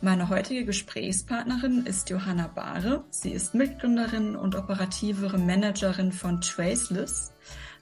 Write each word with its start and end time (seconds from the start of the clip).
Meine 0.00 0.28
heutige 0.28 0.64
Gesprächspartnerin 0.64 1.84
ist 1.84 2.08
Johanna 2.08 2.46
Bahre. 2.46 3.02
Sie 3.10 3.32
ist 3.32 3.56
Mitgründerin 3.56 4.36
und 4.36 4.54
operative 4.54 5.36
Managerin 5.36 6.12
von 6.12 6.40
Traceless, 6.40 7.32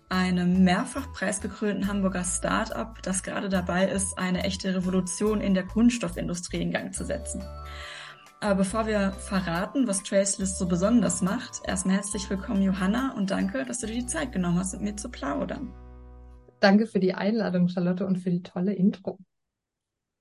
einem 0.08 0.64
mehrfach 0.64 1.12
preisgekrönten 1.12 1.88
Hamburger 1.88 2.24
Start-up, 2.24 3.02
das 3.02 3.22
gerade 3.22 3.50
dabei 3.50 3.86
ist, 3.90 4.16
eine 4.16 4.44
echte 4.44 4.74
Revolution 4.74 5.42
in 5.42 5.52
der 5.52 5.66
Kunststoffindustrie 5.66 6.62
in 6.62 6.70
Gang 6.70 6.94
zu 6.94 7.04
setzen. 7.04 7.44
Aber 8.40 8.54
bevor 8.54 8.86
wir 8.86 9.12
verraten, 9.12 9.86
was 9.86 10.02
Traceless 10.02 10.58
so 10.58 10.66
besonders 10.66 11.20
macht, 11.20 11.60
erstmal 11.66 11.96
herzlich 11.96 12.30
willkommen, 12.30 12.62
Johanna, 12.62 13.12
und 13.14 13.30
danke, 13.30 13.66
dass 13.66 13.80
du 13.80 13.88
dir 13.88 14.00
die 14.00 14.06
Zeit 14.06 14.32
genommen 14.32 14.58
hast, 14.58 14.72
mit 14.72 14.80
mir 14.80 14.96
zu 14.96 15.10
plaudern. 15.10 15.70
Danke 16.60 16.86
für 16.86 16.98
die 16.98 17.12
Einladung, 17.12 17.68
Charlotte, 17.68 18.06
und 18.06 18.16
für 18.16 18.30
die 18.30 18.42
tolle 18.42 18.72
Intro. 18.72 19.18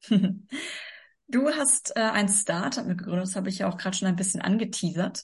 Du 1.28 1.50
hast 1.50 1.96
äh, 1.96 2.02
ein 2.02 2.30
Startup 2.30 2.86
mitgegründet, 2.86 3.28
das 3.28 3.36
habe 3.36 3.50
ich 3.50 3.60
ja 3.60 3.68
auch 3.68 3.78
gerade 3.78 3.98
schon 3.98 4.08
ein 4.08 4.16
bisschen 4.16 4.42
angeteasert, 4.42 5.24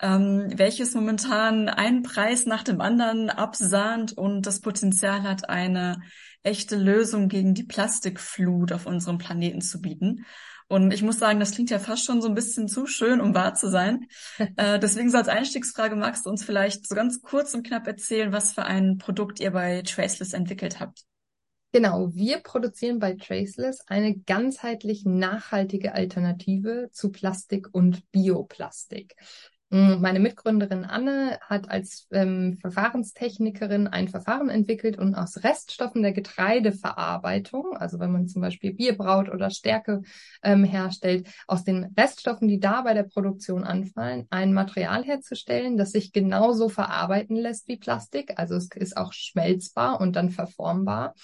ähm, 0.00 0.52
welches 0.54 0.94
momentan 0.94 1.68
einen 1.68 2.02
Preis 2.02 2.44
nach 2.44 2.62
dem 2.62 2.80
anderen 2.80 3.30
absahnt 3.30 4.12
und 4.12 4.46
das 4.46 4.60
Potenzial 4.60 5.22
hat, 5.22 5.48
eine 5.48 6.00
echte 6.42 6.76
Lösung 6.76 7.28
gegen 7.28 7.54
die 7.54 7.64
Plastikflut 7.64 8.72
auf 8.72 8.86
unserem 8.86 9.18
Planeten 9.18 9.60
zu 9.60 9.80
bieten. 9.80 10.24
Und 10.68 10.92
ich 10.92 11.02
muss 11.02 11.18
sagen, 11.18 11.40
das 11.40 11.52
klingt 11.52 11.70
ja 11.70 11.78
fast 11.78 12.04
schon 12.04 12.20
so 12.20 12.28
ein 12.28 12.34
bisschen 12.34 12.68
zu 12.68 12.86
schön, 12.86 13.20
um 13.22 13.34
wahr 13.34 13.54
zu 13.54 13.70
sein. 13.70 14.06
äh, 14.56 14.78
deswegen 14.78 15.10
so 15.10 15.16
als 15.16 15.28
Einstiegsfrage 15.28 15.96
magst 15.96 16.26
du 16.26 16.30
uns 16.30 16.44
vielleicht 16.44 16.86
so 16.86 16.94
ganz 16.94 17.22
kurz 17.22 17.54
und 17.54 17.66
knapp 17.66 17.86
erzählen, 17.86 18.32
was 18.32 18.52
für 18.52 18.64
ein 18.64 18.98
Produkt 18.98 19.40
ihr 19.40 19.50
bei 19.50 19.82
Traceless 19.82 20.34
entwickelt 20.34 20.78
habt. 20.78 21.04
Genau, 21.70 22.14
wir 22.14 22.38
produzieren 22.38 22.98
bei 22.98 23.12
Traceless 23.12 23.84
eine 23.88 24.16
ganzheitlich 24.16 25.04
nachhaltige 25.04 25.94
Alternative 25.94 26.88
zu 26.92 27.12
Plastik 27.12 27.68
und 27.72 28.10
Bioplastik. 28.10 29.14
Mm, 29.70 30.00
meine 30.00 30.18
Mitgründerin 30.18 30.86
Anne 30.86 31.38
hat 31.42 31.70
als 31.70 32.06
ähm, 32.10 32.56
Verfahrenstechnikerin 32.62 33.86
ein 33.86 34.08
Verfahren 34.08 34.48
entwickelt 34.48 34.96
und 34.98 35.14
aus 35.14 35.44
Reststoffen 35.44 36.02
der 36.02 36.12
Getreideverarbeitung, 36.12 37.76
also 37.76 37.98
wenn 38.00 38.12
man 38.12 38.28
zum 38.28 38.40
Beispiel 38.40 38.72
Bier 38.72 38.96
braut 38.96 39.28
oder 39.28 39.50
Stärke 39.50 40.00
ähm, 40.42 40.64
herstellt, 40.64 41.28
aus 41.46 41.64
den 41.64 41.92
Reststoffen, 41.98 42.48
die 42.48 42.60
da 42.60 42.80
bei 42.80 42.94
der 42.94 43.02
Produktion 43.02 43.64
anfallen, 43.64 44.26
ein 44.30 44.54
Material 44.54 45.04
herzustellen, 45.04 45.76
das 45.76 45.92
sich 45.92 46.12
genauso 46.12 46.70
verarbeiten 46.70 47.36
lässt 47.36 47.68
wie 47.68 47.76
Plastik. 47.76 48.32
Also 48.38 48.54
es 48.54 48.70
ist 48.74 48.96
auch 48.96 49.12
schmelzbar 49.12 50.00
und 50.00 50.16
dann 50.16 50.30
verformbar 50.30 51.14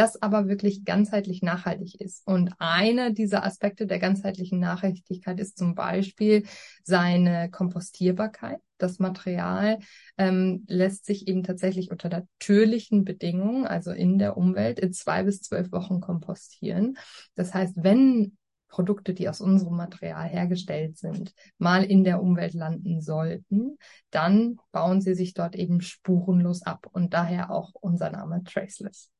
das 0.00 0.22
aber 0.22 0.48
wirklich 0.48 0.86
ganzheitlich 0.86 1.42
nachhaltig 1.42 2.00
ist. 2.00 2.26
Und 2.26 2.54
einer 2.58 3.10
dieser 3.10 3.44
Aspekte 3.44 3.86
der 3.86 3.98
ganzheitlichen 3.98 4.58
Nachhaltigkeit 4.58 5.38
ist 5.38 5.58
zum 5.58 5.74
Beispiel 5.74 6.44
seine 6.82 7.50
Kompostierbarkeit. 7.50 8.60
Das 8.78 8.98
Material 8.98 9.78
ähm, 10.16 10.64
lässt 10.68 11.04
sich 11.04 11.28
eben 11.28 11.42
tatsächlich 11.42 11.90
unter 11.90 12.08
natürlichen 12.08 13.04
Bedingungen, 13.04 13.66
also 13.66 13.90
in 13.90 14.18
der 14.18 14.38
Umwelt, 14.38 14.80
in 14.80 14.94
zwei 14.94 15.22
bis 15.22 15.42
zwölf 15.42 15.70
Wochen 15.70 16.00
kompostieren. 16.00 16.96
Das 17.34 17.52
heißt, 17.52 17.74
wenn 17.76 18.38
Produkte, 18.68 19.12
die 19.12 19.28
aus 19.28 19.42
unserem 19.42 19.76
Material 19.76 20.26
hergestellt 20.26 20.96
sind, 20.96 21.34
mal 21.58 21.84
in 21.84 22.04
der 22.04 22.22
Umwelt 22.22 22.54
landen 22.54 23.02
sollten, 23.02 23.76
dann 24.10 24.56
bauen 24.72 25.02
sie 25.02 25.14
sich 25.14 25.34
dort 25.34 25.56
eben 25.56 25.82
spurenlos 25.82 26.62
ab 26.62 26.86
und 26.90 27.12
daher 27.12 27.50
auch 27.50 27.74
unser 27.74 28.08
Name 28.08 28.42
Traceless. 28.44 29.10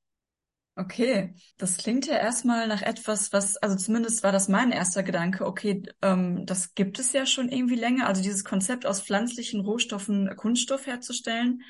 Okay, 0.76 1.34
das 1.58 1.76
klingt 1.76 2.06
ja 2.06 2.14
erstmal 2.14 2.66
nach 2.66 2.81
etwas, 2.81 3.32
was, 3.32 3.56
also 3.58 3.76
zumindest 3.76 4.22
war 4.22 4.32
das 4.32 4.48
mein 4.48 4.72
erster 4.72 5.03
Gedanke, 5.03 5.44
okay, 5.44 5.82
ähm, 6.00 6.47
das 6.47 6.75
gibt 6.75 6.98
es 6.98 7.12
ja 7.12 7.26
schon 7.26 7.50
irgendwie 7.50 7.75
länger, 7.75 8.06
also 8.06 8.22
dieses 8.22 8.44
Konzept 8.44 8.86
aus 8.86 9.00
pflanzlichen 9.03 9.60
Rohstoffen 9.60 10.34
Kunststoff 10.36 10.86
herzustellen. 10.86 11.62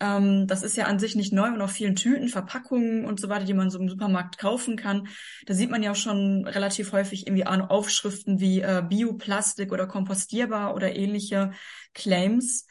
Ähm, 0.00 0.46
das 0.46 0.62
ist 0.62 0.76
ja 0.76 0.84
an 0.86 0.98
sich 0.98 1.16
nicht 1.16 1.34
neu 1.34 1.48
und 1.48 1.60
auf 1.60 1.72
vielen 1.72 1.96
Tüten, 1.96 2.28
Verpackungen 2.28 3.04
und 3.04 3.20
so 3.20 3.28
weiter, 3.28 3.44
die 3.44 3.52
man 3.52 3.68
so 3.68 3.78
im 3.78 3.90
Supermarkt 3.90 4.38
kaufen 4.38 4.76
kann. 4.76 5.08
Da 5.44 5.52
sieht 5.52 5.70
man 5.70 5.82
ja 5.82 5.90
auch 5.90 5.96
schon 5.96 6.46
relativ 6.46 6.92
häufig 6.92 7.26
irgendwie 7.26 7.46
Aufschriften 7.46 8.40
wie 8.40 8.60
äh, 8.60 8.82
Bioplastik 8.88 9.70
oder 9.72 9.86
kompostierbar 9.86 10.74
oder 10.74 10.96
ähnliche 10.96 11.52
Claims. 11.94 12.66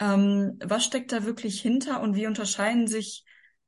Ähm, 0.00 0.58
was 0.64 0.84
steckt 0.84 1.12
da 1.12 1.24
wirklich 1.24 1.60
hinter 1.60 2.00
und 2.00 2.16
wie 2.16 2.26
unterscheiden 2.26 2.88
sich 2.88 3.24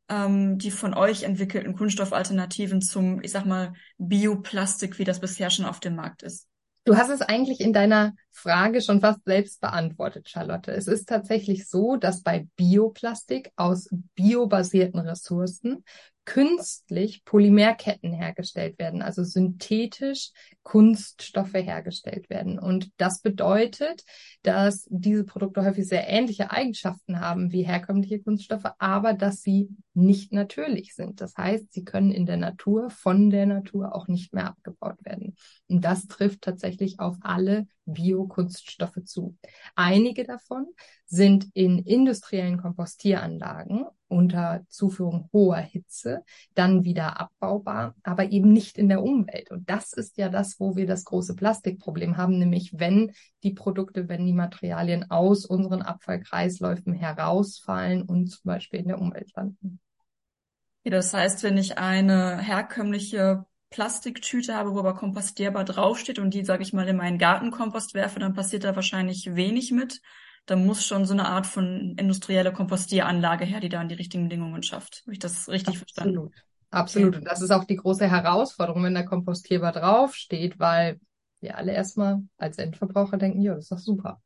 ähm, 0.09 0.59
die 0.59 0.71
von 0.71 0.95
euch 0.95 1.23
entwickelten 1.23 1.75
Kunststoffalternativen 1.75 2.83
zum, 2.83 3.23
ich 3.23 3.33
sag 3.33 3.45
mal, 3.45 3.73
Bioplastik, 3.99 4.99
wie 4.99 5.05
das 5.05 5.21
bisher 5.21 5.51
schon 5.51 5.65
auf 5.65 5.81
dem 5.81 5.97
Markt 5.97 6.23
ist? 6.23 6.49
Du 6.85 6.97
hast 6.97 7.11
es 7.11 7.23
eigentlich 7.23 7.61
in 7.61 7.73
deiner 7.73 8.13
Frage 8.33 8.81
schon 8.81 9.01
fast 9.01 9.25
selbst 9.25 9.61
beantwortet, 9.61 10.29
Charlotte. 10.29 10.73
Es 10.73 10.89
ist 10.89 11.09
tatsächlich 11.09 11.69
so, 11.69 11.97
dass 11.97 12.23
bei 12.23 12.49
Bioplastik 12.57 13.53
aus 13.55 13.89
biobasierten 14.17 14.99
Ressourcen 14.99 15.85
künstlich 16.25 17.25
Polymerketten 17.25 18.13
hergestellt 18.13 18.79
werden, 18.79 19.03
also 19.03 19.25
synthetisch 19.25 20.31
Kunststoffe 20.63 21.55
hergestellt 21.55 22.31
werden. 22.31 22.59
Und 22.59 22.91
das 22.97 23.23
bedeutet, 23.23 24.05
dass 24.43 24.87
diese 24.89 25.25
Produkte 25.25 25.65
häufig 25.65 25.89
sehr 25.89 26.09
ähnliche 26.09 26.51
Eigenschaften 26.53 27.21
haben 27.21 27.51
wie 27.51 27.63
herkömmliche 27.63 28.21
Kunststoffe, 28.21 28.71
aber 28.79 29.15
dass 29.15 29.43
sie 29.43 29.69
nicht 29.95 30.33
natürlich 30.33 30.95
sind. 30.95 31.21
Das 31.21 31.37
heißt, 31.37 31.73
sie 31.73 31.85
können 31.85 32.13
in 32.13 32.27
der 32.27 32.37
Natur, 32.37 32.91
von 32.91 33.31
der 33.31 33.47
Natur 33.47 33.95
auch 33.95 34.07
nicht 34.07 34.33
mehr 34.33 34.47
abgebaut 34.47 34.99
werden. 35.05 35.35
Und 35.69 35.85
das 35.85 36.07
trifft 36.07 36.43
tatsächlich 36.43 37.01
auf 37.01 37.17
alle 37.21 37.67
Biokunststoffe 37.85 39.03
zu. 39.05 39.37
Einige 39.75 40.25
davon 40.25 40.67
sind 41.05 41.49
in 41.55 41.81
industriellen 41.81 42.59
Kompostieranlagen 42.59 43.87
unter 44.13 44.63
Zuführung 44.69 45.29
hoher 45.33 45.59
Hitze 45.59 46.25
dann 46.55 46.85
wieder 46.85 47.21
abbaubar, 47.21 47.95
aber 48.03 48.31
eben 48.31 48.53
nicht 48.53 48.79
in 48.79 48.89
der 48.89 49.03
Umwelt. 49.03 49.51
Und 49.51 49.69
das 49.69 49.93
ist 49.93 50.19
ja 50.19 50.29
das, 50.29 50.61
wo 50.61 50.77
wir 50.77 50.87
das 50.87 51.05
große 51.05 51.35
Plastikproblem 51.35 52.17
haben, 52.17 52.39
nämlich 52.39 52.79
wenn 52.79 53.13
die 53.43 53.53
Produkte, 53.53 54.09
wenn 54.09 54.27
die 54.27 54.33
Materialien 54.33 55.11
aus 55.11 55.47
unseren 55.47 55.83
Abfallkreisläufen 55.83 56.93
herausfallen 56.93 58.03
und 58.03 58.29
zum 58.29 58.43
Beispiel 58.45 58.81
in 58.81 58.89
der 58.89 59.01
Umwelt 59.01 59.33
landen. 59.35 59.81
Das 60.85 61.15
heißt, 61.15 61.43
wenn 61.43 61.57
ich 61.57 61.79
eine 61.79 62.39
herkömmliche 62.39 63.45
Plastiktüte 63.71 64.55
habe, 64.55 64.75
wo 64.75 64.79
aber 64.81 64.95
kompostierbar 64.95 65.65
draufsteht 65.65 66.19
und 66.19 66.35
die, 66.35 66.45
sage 66.45 66.63
ich 66.63 66.73
mal, 66.73 66.87
in 66.89 66.97
meinen 66.97 67.19
Gartenkompost 67.19 67.95
werfe, 67.95 68.21
dann 68.21 68.35
passiert 68.35 68.65
da 68.65 68.77
wahrscheinlich 68.77 69.35
wenig 69.35 69.73
mit. 69.73 70.01
Da 70.47 70.57
muss 70.57 70.85
schon 70.85 71.05
so 71.05 71.13
eine 71.13 71.29
Art 71.29 71.47
von 71.47 71.95
industrielle 71.97 72.53
Kompostieranlage 72.53 73.45
her, 73.45 73.61
die 73.61 73.69
da 73.69 73.81
an 73.81 73.89
die 73.89 73.95
richtigen 73.95 74.25
Bedingungen 74.25 74.63
schafft. 74.63 75.03
Habe 75.03 75.13
ich 75.13 75.19
das 75.19 75.49
richtig 75.49 75.79
Absolut. 75.79 75.95
verstanden? 75.95 76.33
Absolut. 76.71 77.17
Und 77.17 77.25
das 77.25 77.43
ist 77.43 77.51
auch 77.51 77.65
die 77.65 77.77
große 77.77 78.11
Herausforderung, 78.11 78.83
wenn 78.83 78.95
da 78.95 79.03
kompostierbar 79.03 79.73
draufsteht, 79.73 80.59
weil 80.59 80.99
wir 81.41 81.57
alle 81.59 81.73
erstmal 81.73 82.23
als 82.39 82.59
Endverbraucher 82.59 83.19
denken, 83.19 83.43
ja, 83.43 83.55
das 83.55 83.65
ist 83.65 83.73
doch 83.73 83.79
super. 83.79 84.21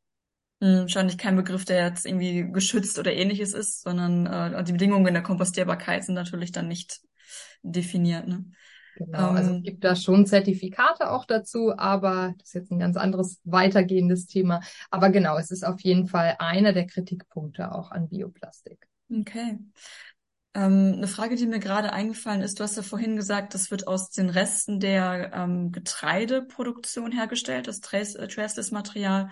Hm, 0.61 0.81
wahrscheinlich 0.81 1.17
kein 1.17 1.35
Begriff, 1.35 1.65
der 1.65 1.85
jetzt 1.85 2.05
irgendwie 2.05 2.49
geschützt 2.51 2.97
oder 2.97 3.13
ähnliches 3.13 3.53
ist, 3.53 3.83
sondern 3.83 4.25
äh, 4.25 4.63
die 4.63 4.71
Bedingungen 4.71 5.13
der 5.13 5.23
Kompostierbarkeit 5.23 6.03
sind 6.03 6.15
natürlich 6.15 6.51
dann 6.51 6.67
nicht 6.67 7.01
definiert. 7.61 8.27
Ne? 8.27 8.45
Genau, 8.97 9.29
also 9.29 9.51
es 9.51 9.57
ähm, 9.57 9.63
gibt 9.63 9.83
da 9.83 9.95
schon 9.95 10.25
Zertifikate 10.25 11.11
auch 11.11 11.25
dazu, 11.25 11.71
aber 11.77 12.33
das 12.39 12.47
ist 12.47 12.53
jetzt 12.55 12.71
ein 12.71 12.79
ganz 12.79 12.97
anderes 12.97 13.39
weitergehendes 13.43 14.25
Thema. 14.25 14.61
Aber 14.89 15.11
genau, 15.11 15.37
es 15.37 15.51
ist 15.51 15.63
auf 15.63 15.79
jeden 15.81 16.07
Fall 16.07 16.35
einer 16.39 16.73
der 16.73 16.87
Kritikpunkte 16.87 17.71
auch 17.71 17.91
an 17.91 18.09
Bioplastik. 18.09 18.87
Okay. 19.11 19.59
Ähm, 20.55 20.93
eine 20.97 21.07
Frage, 21.07 21.35
die 21.35 21.45
mir 21.45 21.59
gerade 21.59 21.93
eingefallen 21.93 22.41
ist, 22.41 22.59
du 22.59 22.63
hast 22.63 22.75
ja 22.75 22.81
vorhin 22.81 23.15
gesagt, 23.15 23.53
das 23.53 23.69
wird 23.69 23.87
aus 23.87 24.09
den 24.09 24.31
Resten 24.31 24.79
der 24.79 25.31
ähm, 25.31 25.71
Getreideproduktion 25.71 27.11
hergestellt, 27.11 27.67
das 27.67 27.81
Traceless-Material. 27.81 29.29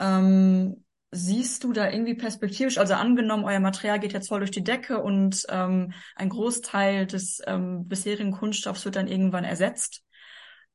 Ähm, 0.00 0.84
Siehst 1.12 1.64
du 1.64 1.72
da 1.72 1.90
irgendwie 1.90 2.14
perspektivisch, 2.14 2.78
also 2.78 2.94
angenommen, 2.94 3.44
euer 3.44 3.58
Material 3.58 3.98
geht 3.98 4.12
jetzt 4.12 4.28
voll 4.28 4.38
durch 4.40 4.52
die 4.52 4.62
Decke 4.62 5.02
und 5.02 5.44
ähm, 5.48 5.92
ein 6.14 6.28
Großteil 6.28 7.06
des 7.06 7.42
ähm, 7.46 7.88
bisherigen 7.88 8.30
Kunststoffs 8.30 8.84
wird 8.84 8.94
dann 8.94 9.08
irgendwann 9.08 9.42
ersetzt. 9.42 10.04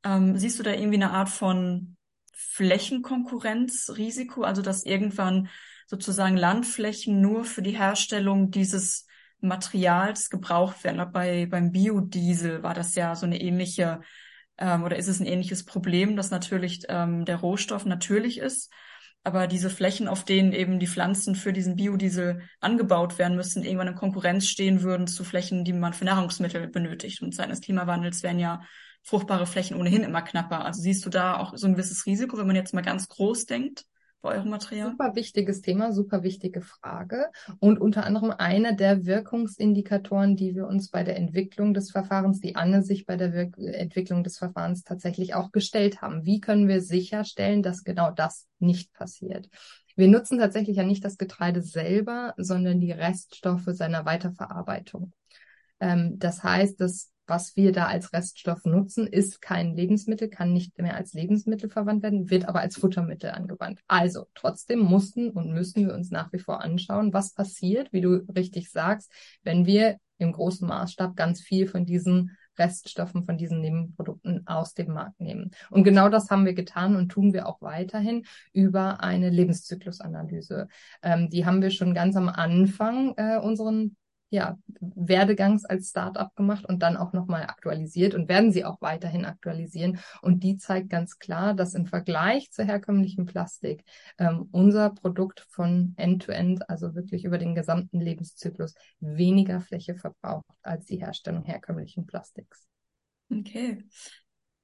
Ähm, 0.04 0.38
siehst 0.38 0.60
du 0.60 0.64
da 0.64 0.74
irgendwie 0.74 0.96
eine 0.96 1.12
Art 1.12 1.30
von 1.30 1.96
Flächenkonkurrenzrisiko, 2.34 4.44
also 4.44 4.62
dass 4.62 4.86
irgendwann 4.86 5.48
sozusagen 5.88 6.36
Landflächen 6.36 7.22
nur 7.22 7.46
für 7.46 7.62
die 7.62 7.78
Herstellung 7.78 8.52
dieses 8.52 9.08
Materials 9.40 10.30
gebraucht 10.30 10.84
werden. 10.84 11.12
Bei, 11.12 11.46
beim 11.46 11.72
Biodiesel 11.72 12.64
war 12.64 12.74
das 12.74 12.96
ja 12.96 13.16
so 13.16 13.26
eine 13.26 13.40
ähnliche, 13.40 14.02
ähm, 14.58 14.84
oder 14.84 14.98
ist 14.98 15.08
es 15.08 15.20
ein 15.20 15.26
ähnliches 15.26 15.64
Problem, 15.64 16.16
dass 16.16 16.32
natürlich 16.32 16.84
ähm, 16.90 17.26
der 17.26 17.38
Rohstoff 17.38 17.86
natürlich 17.86 18.40
ist, 18.40 18.72
aber 19.26 19.48
diese 19.48 19.70
Flächen, 19.72 20.08
auf 20.08 20.24
denen 20.24 20.54
eben 20.54 20.80
die 20.80 20.88
Pflanzen 20.88 21.36
für 21.36 21.52
diesen 21.52 21.76
Biodiesel 21.76 22.42
angebaut 22.60 23.18
werden 23.18 23.36
müssen, 23.36 23.64
irgendwann 23.64 23.88
in 23.88 23.96
Konkurrenz 23.96 24.48
stehen 24.48 24.84
würden 24.84 25.08
zu 25.08 25.24
Flächen, 25.24 25.66
die 25.66 25.74
man 25.74 25.94
für 25.94 26.06
Nahrungsmittel 26.06 26.68
benötigt. 26.68 27.22
Und 27.22 27.34
seitens 27.34 27.60
des 27.60 27.66
Klimawandels 27.66 28.22
werden 28.22 28.40
ja 28.40 28.62
fruchtbare 29.02 29.48
Flächen 29.48 29.78
ohnehin 29.78 30.04
immer 30.04 30.22
knapper. 30.22 30.64
Also 30.64 30.82
siehst 30.82 31.06
du 31.06 31.10
da 31.10 31.38
auch 31.38 31.58
so 31.58 31.66
ein 31.66 31.74
gewisses 31.74 32.06
Risiko, 32.06 32.38
wenn 32.38 32.48
man 32.48 32.56
jetzt 32.56 32.74
mal 32.74 32.82
ganz 32.82 33.08
groß 33.10 33.48
denkt? 33.48 33.86
Bei 34.22 34.36
eurem 34.36 34.50
Material? 34.50 34.92
Super 34.92 35.16
wichtiges 35.16 35.62
Thema, 35.62 35.92
super 35.92 36.24
wichtige 36.24 36.62
Frage 36.62 37.28
und 37.60 37.80
unter 37.80 38.06
anderem 38.06 38.32
einer 38.32 38.74
der 38.74 39.06
Wirkungsindikatoren, 39.06 40.36
die 40.36 40.56
wir 40.56 40.68
uns 40.68 40.90
bei 40.90 41.04
der 41.04 41.18
Entwicklung 41.18 41.74
des 41.74 41.92
Verfahrens, 41.92 42.40
die 42.40 42.56
Anne 42.56 42.82
sich 42.84 43.06
bei 43.06 43.18
der 43.18 43.34
Wirk 43.34 43.58
Entwicklung 43.58 44.24
des 44.24 44.38
Verfahrens 44.38 44.84
tatsächlich 44.84 45.36
auch 45.36 45.52
gestellt 45.52 46.02
haben. 46.02 46.26
Wie 46.26 46.40
können 46.40 46.68
wir 46.68 46.82
sicherstellen, 46.82 47.64
dass 47.64 47.84
genau 47.84 48.12
das 48.12 48.48
nicht 48.60 48.94
passiert? 48.94 49.50
Wir 49.96 50.08
nutzen 50.08 50.40
tatsächlich 50.40 50.78
ja 50.78 50.84
nicht 50.84 51.06
das 51.06 51.18
Getreide 51.18 51.62
selber, 51.62 52.34
sondern 52.38 52.80
die 52.80 52.92
Reststoffe 52.92 53.68
seiner 53.68 54.06
Weiterverarbeitung. 54.06 55.14
Ähm, 55.80 56.20
das 56.20 56.44
heißt, 56.44 56.82
dass 56.82 57.12
was 57.28 57.56
wir 57.56 57.72
da 57.72 57.88
als 57.88 58.14
Reststoff 58.14 58.66
nutzen, 58.66 59.08
ist 59.08 59.42
kein 59.42 59.76
Lebensmittel, 59.76 60.30
kann 60.30 60.54
nicht 60.54 60.78
mehr 60.78 60.96
als 60.96 61.14
Lebensmittel 61.14 61.70
verwandt 61.70 62.04
werden, 62.04 62.30
wird 62.30 62.48
aber 62.48 62.60
als 62.60 62.78
Futtermittel 62.78 63.32
angewandt. 63.32 63.80
Also 63.88 64.26
trotzdem 64.36 64.80
mussten 64.80 65.30
und 65.32 65.52
müssen 65.52 65.88
wir 65.88 65.94
uns 65.94 66.12
nach 66.12 66.32
wie 66.34 66.40
vor 66.40 66.62
anschauen, 66.62 67.14
was 67.14 67.34
passiert, 67.34 67.92
wie 67.94 68.02
du 68.02 68.26
richtig 68.36 68.72
sagst, 68.72 69.12
wenn 69.44 69.66
wir 69.66 69.98
im 70.18 70.32
großen 70.32 70.68
Maßstab 70.68 71.16
ganz 71.16 71.42
viel 71.42 71.68
von 71.68 71.86
diesen 71.86 72.38
Reststoffen 72.58 73.24
von 73.24 73.38
diesen 73.38 73.60
Nebenprodukten 73.60 74.48
aus 74.48 74.74
dem 74.74 74.94
Markt 74.94 75.20
nehmen. 75.20 75.52
Und 75.70 75.84
genau 75.84 76.10
das 76.10 76.30
haben 76.30 76.46
wir 76.46 76.54
getan 76.54 76.96
und 76.96 77.10
tun 77.10 77.34
wir 77.34 77.48
auch 77.48 77.62
weiterhin 77.62 78.26
über 78.54 79.02
eine 79.02 79.30
Lebenszyklusanalyse. 79.30 80.68
Ähm, 81.02 81.30
die 81.30 81.46
haben 81.46 81.62
wir 81.62 81.72
schon 81.72 81.94
ganz 81.94 82.16
am 82.16 82.30
Anfang 82.30 83.14
äh, 83.18 83.38
unseren 83.38 83.96
ja, 84.36 84.58
Werdegangs 84.80 85.66
als 85.66 85.90
Startup 85.90 86.36
gemacht 86.36 86.66
und 86.66 86.84
dann 86.84 86.98
auch 86.98 87.14
nochmal 87.14 87.44
aktualisiert 87.44 88.14
und 88.14 88.30
werden 88.30 88.52
sie 88.52 88.66
auch 88.66 88.82
weiterhin 88.82 89.26
aktualisieren. 89.26 90.00
Und 90.22 90.44
die 90.44 90.58
zeigt 90.58 90.90
ganz 90.90 91.18
klar, 91.18 91.54
dass 91.54 91.74
im 91.74 91.86
Vergleich 91.86 92.52
zu 92.52 92.64
herkömmlichem 92.64 93.26
Plastik 93.26 93.84
ähm, 94.20 94.48
unser 94.52 94.90
Produkt 94.90 95.48
von 95.50 95.94
End-to-End, 95.98 96.62
-End, 96.62 96.70
also 96.70 96.94
wirklich 96.96 97.26
über 97.26 97.38
den 97.38 97.56
gesamten 97.56 98.00
Lebenszyklus, 98.00 98.76
weniger 99.00 99.62
Fläche 99.62 99.96
verbraucht 99.96 100.46
als 100.62 100.86
die 100.86 100.98
Herstellung 100.98 101.44
herkömmlichen 101.44 102.06
Plastiks. 102.06 102.68
Okay. 103.32 103.84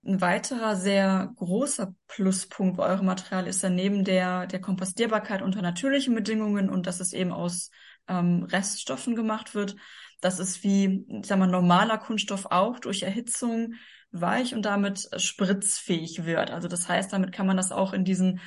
Ein 0.04 0.20
weiterer 0.20 0.76
sehr 0.76 1.32
großer 1.36 1.94
Pluspunkt 2.08 2.78
bei 2.78 2.88
eurem 2.88 3.06
Material 3.06 3.46
ist 3.46 3.62
ja 3.62 3.70
neben 3.70 4.04
der, 4.04 4.48
der 4.48 4.60
Kompostierbarkeit 4.60 5.44
unter 5.44 5.62
natürlichen 5.62 6.16
Bedingungen 6.16 6.72
und 6.72 6.88
dass 6.88 7.00
es 7.00 7.14
eben 7.14 7.32
aus 7.32 7.70
ähm, 8.07 8.44
Reststoffen 8.44 9.15
gemacht 9.15 9.56
wird. 9.56 9.75
Das 10.21 10.39
ist 10.39 10.63
wie, 10.63 11.06
ich 11.07 11.25
sag 11.25 11.39
mal, 11.39 11.48
normaler 11.48 11.98
Kunststoff 11.98 12.48
auch 12.48 12.80
durch 12.80 13.01
Erhitzung 13.03 13.74
weich 14.12 14.53
und 14.53 14.63
damit 14.63 15.09
spritzfähig 15.18 16.25
wird. 16.25 16.51
Also 16.51 16.68
das 16.68 16.88
heißt, 16.88 17.12
damit 17.13 17.31
kann 17.31 17.48
man 17.48 17.57
das 17.57 17.71
auch 17.71 17.94
in 17.94 18.03
diesen 18.03 18.39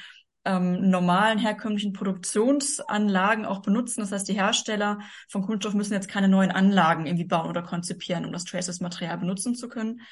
ähm, 0.44 0.90
normalen 0.90 1.38
herkömmlichen 1.38 1.92
Produktionsanlagen 1.92 3.46
auch 3.46 3.62
benutzen. 3.62 4.00
Das 4.00 4.12
heißt, 4.12 4.28
die 4.28 4.34
Hersteller 4.34 4.98
von 5.28 5.42
Kunststoff 5.42 5.74
müssen 5.74 5.94
jetzt 5.94 6.08
keine 6.08 6.28
neuen 6.28 6.50
Anlagen 6.50 7.06
irgendwie 7.06 7.24
bauen 7.24 7.48
oder 7.48 7.62
konzipieren, 7.62 8.26
um 8.26 8.32
das 8.32 8.44
Traces-Material 8.44 9.18
benutzen 9.18 9.54
zu 9.54 9.68
können, 9.68 10.02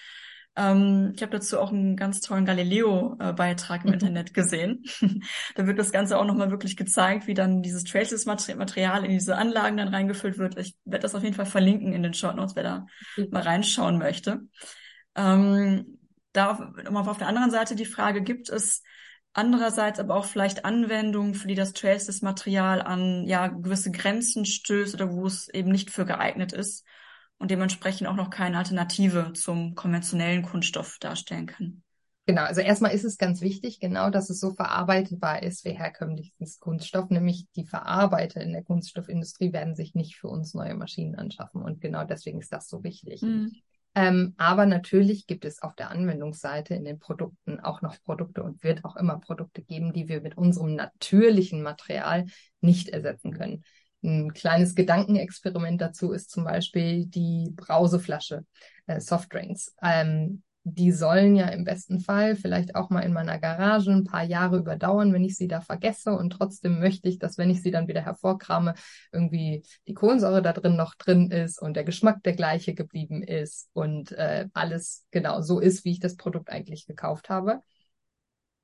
ähm, 0.54 1.12
ich 1.14 1.22
habe 1.22 1.32
dazu 1.32 1.58
auch 1.58 1.72
einen 1.72 1.96
ganz 1.96 2.20
tollen 2.20 2.44
Galileo-Beitrag 2.44 3.84
im 3.84 3.88
mhm. 3.88 3.94
Internet 3.94 4.34
gesehen. 4.34 4.84
da 5.54 5.66
wird 5.66 5.78
das 5.78 5.92
Ganze 5.92 6.18
auch 6.18 6.26
nochmal 6.26 6.50
wirklich 6.50 6.76
gezeigt, 6.76 7.26
wie 7.26 7.34
dann 7.34 7.62
dieses 7.62 7.84
Traces-Material 7.84 9.04
in 9.04 9.12
diese 9.12 9.36
Anlagen 9.36 9.78
dann 9.78 9.88
reingefüllt 9.88 10.38
wird. 10.38 10.58
Ich 10.58 10.76
werde 10.84 11.02
das 11.02 11.14
auf 11.14 11.22
jeden 11.22 11.34
Fall 11.34 11.46
verlinken 11.46 11.94
in 11.94 12.02
den 12.02 12.12
Short 12.12 12.36
Notes, 12.36 12.54
wer 12.54 12.62
da 12.62 12.86
mhm. 13.16 13.28
mal 13.30 13.42
reinschauen 13.42 13.98
möchte. 13.98 14.40
Ähm, 15.14 15.98
da 16.32 16.52
auf, 16.52 17.08
auf 17.08 17.18
der 17.18 17.28
anderen 17.28 17.50
Seite 17.50 17.74
die 17.74 17.86
Frage, 17.86 18.22
gibt 18.22 18.50
es 18.50 18.82
andererseits 19.32 20.00
aber 20.00 20.14
auch 20.16 20.26
vielleicht 20.26 20.66
Anwendungen, 20.66 21.34
für 21.34 21.48
die 21.48 21.54
das 21.54 21.72
Traces-Material 21.72 22.82
an 22.82 23.26
ja 23.26 23.46
gewisse 23.46 23.90
Grenzen 23.90 24.44
stößt 24.44 24.94
oder 24.94 25.10
wo 25.10 25.26
es 25.26 25.48
eben 25.48 25.70
nicht 25.70 25.90
für 25.90 26.04
geeignet 26.04 26.52
ist 26.52 26.84
und 27.42 27.50
dementsprechend 27.50 28.06
auch 28.06 28.14
noch 28.14 28.30
keine 28.30 28.56
Alternative 28.56 29.32
zum 29.34 29.74
konventionellen 29.74 30.42
Kunststoff 30.42 30.98
darstellen 31.00 31.46
kann. 31.46 31.82
Genau, 32.24 32.42
also 32.42 32.60
erstmal 32.60 32.92
ist 32.92 33.02
es 33.02 33.18
ganz 33.18 33.40
wichtig, 33.40 33.80
genau, 33.80 34.10
dass 34.10 34.30
es 34.30 34.38
so 34.38 34.54
verarbeitbar 34.54 35.42
ist 35.42 35.64
wie 35.64 35.70
herkömmliches 35.70 36.60
Kunststoff, 36.60 37.10
nämlich 37.10 37.46
die 37.56 37.66
Verarbeiter 37.66 38.40
in 38.40 38.52
der 38.52 38.62
Kunststoffindustrie 38.62 39.52
werden 39.52 39.74
sich 39.74 39.96
nicht 39.96 40.16
für 40.16 40.28
uns 40.28 40.54
neue 40.54 40.76
Maschinen 40.76 41.16
anschaffen 41.16 41.62
und 41.62 41.80
genau 41.80 42.04
deswegen 42.04 42.38
ist 42.38 42.52
das 42.52 42.68
so 42.68 42.84
wichtig. 42.84 43.22
Mhm. 43.22 43.50
Ähm, 43.96 44.34
aber 44.36 44.64
natürlich 44.64 45.26
gibt 45.26 45.44
es 45.44 45.62
auf 45.62 45.74
der 45.74 45.90
Anwendungsseite 45.90 46.74
in 46.74 46.84
den 46.84 47.00
Produkten 47.00 47.58
auch 47.58 47.82
noch 47.82 48.00
Produkte 48.04 48.44
und 48.44 48.62
wird 48.62 48.84
auch 48.84 48.94
immer 48.94 49.18
Produkte 49.18 49.60
geben, 49.60 49.92
die 49.92 50.08
wir 50.08 50.20
mit 50.20 50.38
unserem 50.38 50.76
natürlichen 50.76 51.60
Material 51.60 52.26
nicht 52.60 52.88
ersetzen 52.88 53.32
können. 53.32 53.64
Ein 54.02 54.32
kleines 54.32 54.74
Gedankenexperiment 54.74 55.80
dazu 55.80 56.12
ist 56.12 56.30
zum 56.30 56.44
Beispiel 56.44 57.06
die 57.06 57.52
Brauseflasche, 57.54 58.44
äh, 58.86 59.00
Softdrinks. 59.00 59.74
Ähm, 59.82 60.42
die 60.64 60.92
sollen 60.92 61.34
ja 61.34 61.48
im 61.48 61.64
besten 61.64 61.98
Fall 61.98 62.36
vielleicht 62.36 62.76
auch 62.76 62.88
mal 62.88 63.00
in 63.00 63.12
meiner 63.12 63.38
Garage 63.38 63.90
ein 63.90 64.04
paar 64.04 64.22
Jahre 64.22 64.58
überdauern, 64.58 65.12
wenn 65.12 65.24
ich 65.24 65.36
sie 65.36 65.48
da 65.48 65.60
vergesse. 65.60 66.12
Und 66.12 66.30
trotzdem 66.30 66.78
möchte 66.78 67.08
ich, 67.08 67.18
dass 67.18 67.36
wenn 67.36 67.50
ich 67.50 67.62
sie 67.62 67.72
dann 67.72 67.88
wieder 67.88 68.02
hervorkrame, 68.02 68.74
irgendwie 69.10 69.64
die 69.88 69.94
Kohlensäure 69.94 70.40
da 70.40 70.52
drin 70.52 70.76
noch 70.76 70.94
drin 70.94 71.30
ist 71.30 71.60
und 71.60 71.74
der 71.74 71.84
Geschmack 71.84 72.22
der 72.22 72.34
gleiche 72.34 72.74
geblieben 72.74 73.22
ist 73.22 73.70
und 73.72 74.12
äh, 74.12 74.48
alles 74.52 75.04
genau 75.10 75.40
so 75.40 75.58
ist, 75.58 75.84
wie 75.84 75.92
ich 75.92 76.00
das 76.00 76.16
Produkt 76.16 76.50
eigentlich 76.50 76.86
gekauft 76.86 77.28
habe. 77.28 77.60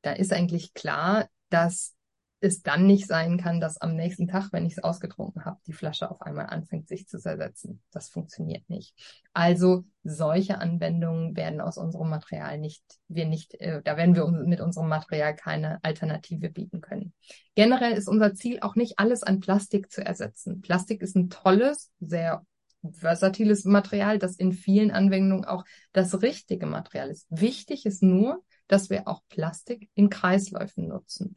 Da 0.02 0.12
ist 0.12 0.33
eigentlich 0.33 0.75
klar, 0.75 1.28
dass 1.49 1.97
es 2.40 2.62
dann 2.62 2.87
nicht 2.87 3.07
sein 3.07 3.38
kann, 3.38 3.61
dass 3.61 3.80
am 3.80 3.97
nächsten 3.97 4.28
Tag, 4.28 4.52
wenn 4.52 4.64
ich 4.64 4.75
es 4.75 4.85
ausgetrunken 4.85 5.45
habe, 5.45 5.59
die 5.66 5.73
Flasche 5.73 6.11
auf 6.11 6.23
einmal 6.23 6.47
anfängt, 6.47 6.88
sich 6.88 7.09
zu 7.09 7.18
zersetzen. 7.18 7.83
Das 7.90 8.09
funktioniert 8.09 8.68
nicht. 8.71 8.95
Also 9.33 9.85
solche 10.04 10.59
Anwendungen 10.59 11.37
werden 11.37 11.61
aus 11.61 11.78
unserem 11.78 12.09
Material 12.09 12.59
nicht, 12.59 12.83
wir 13.09 13.26
nicht, 13.26 13.54
äh, 13.54 13.83
da 13.83 13.97
werden 13.97 14.14
wir 14.14 14.26
mit 14.28 14.61
unserem 14.61 14.88
Material 14.88 15.35
keine 15.35 15.83
Alternative 15.83 16.49
bieten 16.49 16.80
können. 16.80 17.12
Generell 17.54 17.92
ist 17.92 18.09
unser 18.09 18.35
Ziel 18.35 18.61
auch 18.61 18.76
nicht 18.76 18.99
alles 18.99 19.23
an 19.23 19.40
Plastik 19.40 19.90
zu 19.90 20.04
ersetzen. 20.04 20.61
Plastik 20.61 21.02
ist 21.02 21.16
ein 21.16 21.30
tolles, 21.30 21.90
sehr 22.00 22.45
versatiles 22.92 23.64
Material, 23.64 24.18
das 24.18 24.37
in 24.37 24.52
vielen 24.52 24.92
Anwendungen 24.92 25.45
auch 25.45 25.64
das 25.92 26.23
richtige 26.23 26.66
Material 26.66 27.11
ist. 27.11 27.26
Wichtig 27.30 27.87
ist 27.87 28.02
nur, 28.02 28.45
dass 28.68 28.90
wir 28.90 29.09
auch 29.09 29.23
Plastik 29.28 29.90
in 29.95 30.11
Kreisläufen 30.11 30.87
nutzen. 30.88 31.37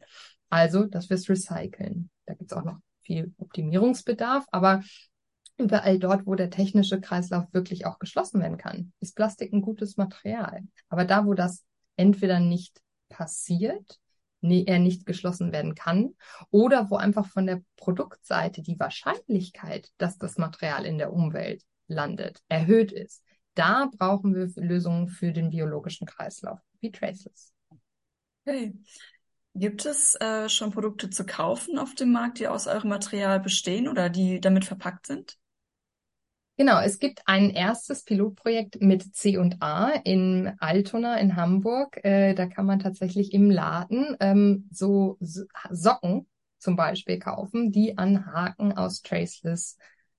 Also, 0.52 0.84
dass 0.84 1.08
wir 1.08 1.14
es 1.14 1.30
recyceln. 1.30 2.10
Da 2.26 2.34
gibt 2.34 2.52
es 2.52 2.58
auch 2.58 2.62
noch 2.62 2.76
viel 3.00 3.32
Optimierungsbedarf, 3.38 4.44
aber 4.52 4.82
überall 5.56 5.98
dort, 5.98 6.26
wo 6.26 6.34
der 6.34 6.50
technische 6.50 7.00
Kreislauf 7.00 7.46
wirklich 7.52 7.86
auch 7.86 7.98
geschlossen 7.98 8.38
werden 8.42 8.58
kann, 8.58 8.92
ist 9.00 9.16
Plastik 9.16 9.54
ein 9.54 9.62
gutes 9.62 9.96
Material. 9.96 10.60
Aber 10.90 11.06
da, 11.06 11.24
wo 11.24 11.32
das 11.32 11.64
entweder 11.96 12.38
nicht 12.38 12.82
passiert, 13.08 13.98
nee, 14.42 14.64
er 14.66 14.78
nicht 14.78 15.06
geschlossen 15.06 15.52
werden 15.52 15.74
kann, 15.74 16.14
oder 16.50 16.90
wo 16.90 16.96
einfach 16.96 17.24
von 17.24 17.46
der 17.46 17.62
Produktseite 17.76 18.60
die 18.60 18.78
Wahrscheinlichkeit, 18.78 19.88
dass 19.96 20.18
das 20.18 20.36
Material 20.36 20.84
in 20.84 20.98
der 20.98 21.14
Umwelt 21.14 21.62
landet, 21.86 22.42
erhöht 22.50 22.92
ist, 22.92 23.24
da 23.54 23.88
brauchen 23.96 24.34
wir 24.34 24.50
Lösungen 24.62 25.08
für 25.08 25.32
den 25.32 25.48
biologischen 25.48 26.06
Kreislauf, 26.06 26.58
wie 26.80 26.90
Traceless. 26.90 27.54
Okay. 28.44 28.74
Gibt 29.54 29.84
es 29.84 30.14
äh, 30.14 30.48
schon 30.48 30.72
Produkte 30.72 31.10
zu 31.10 31.26
kaufen 31.26 31.78
auf 31.78 31.94
dem 31.94 32.10
Markt, 32.10 32.38
die 32.38 32.48
aus 32.48 32.66
eurem 32.66 32.88
Material 32.88 33.38
bestehen 33.38 33.86
oder 33.86 34.08
die 34.08 34.40
damit 34.40 34.64
verpackt 34.64 35.06
sind? 35.06 35.36
Genau, 36.56 36.80
es 36.80 36.98
gibt 36.98 37.22
ein 37.26 37.50
erstes 37.50 38.04
Pilotprojekt 38.04 38.80
mit 38.80 39.14
C&A 39.14 39.90
in 40.04 40.52
Altona 40.58 41.16
in 41.18 41.36
Hamburg. 41.36 42.02
Äh, 42.04 42.34
da 42.34 42.46
kann 42.46 42.66
man 42.66 42.78
tatsächlich 42.78 43.32
im 43.32 43.50
Laden 43.50 44.16
ähm, 44.20 44.68
so 44.70 45.18
Socken 45.20 46.26
zum 46.58 46.76
Beispiel 46.76 47.18
kaufen, 47.18 47.72
die 47.72 47.98
an 47.98 48.26
Haken 48.26 48.72
aus 48.72 49.02
Traceless 49.02 49.76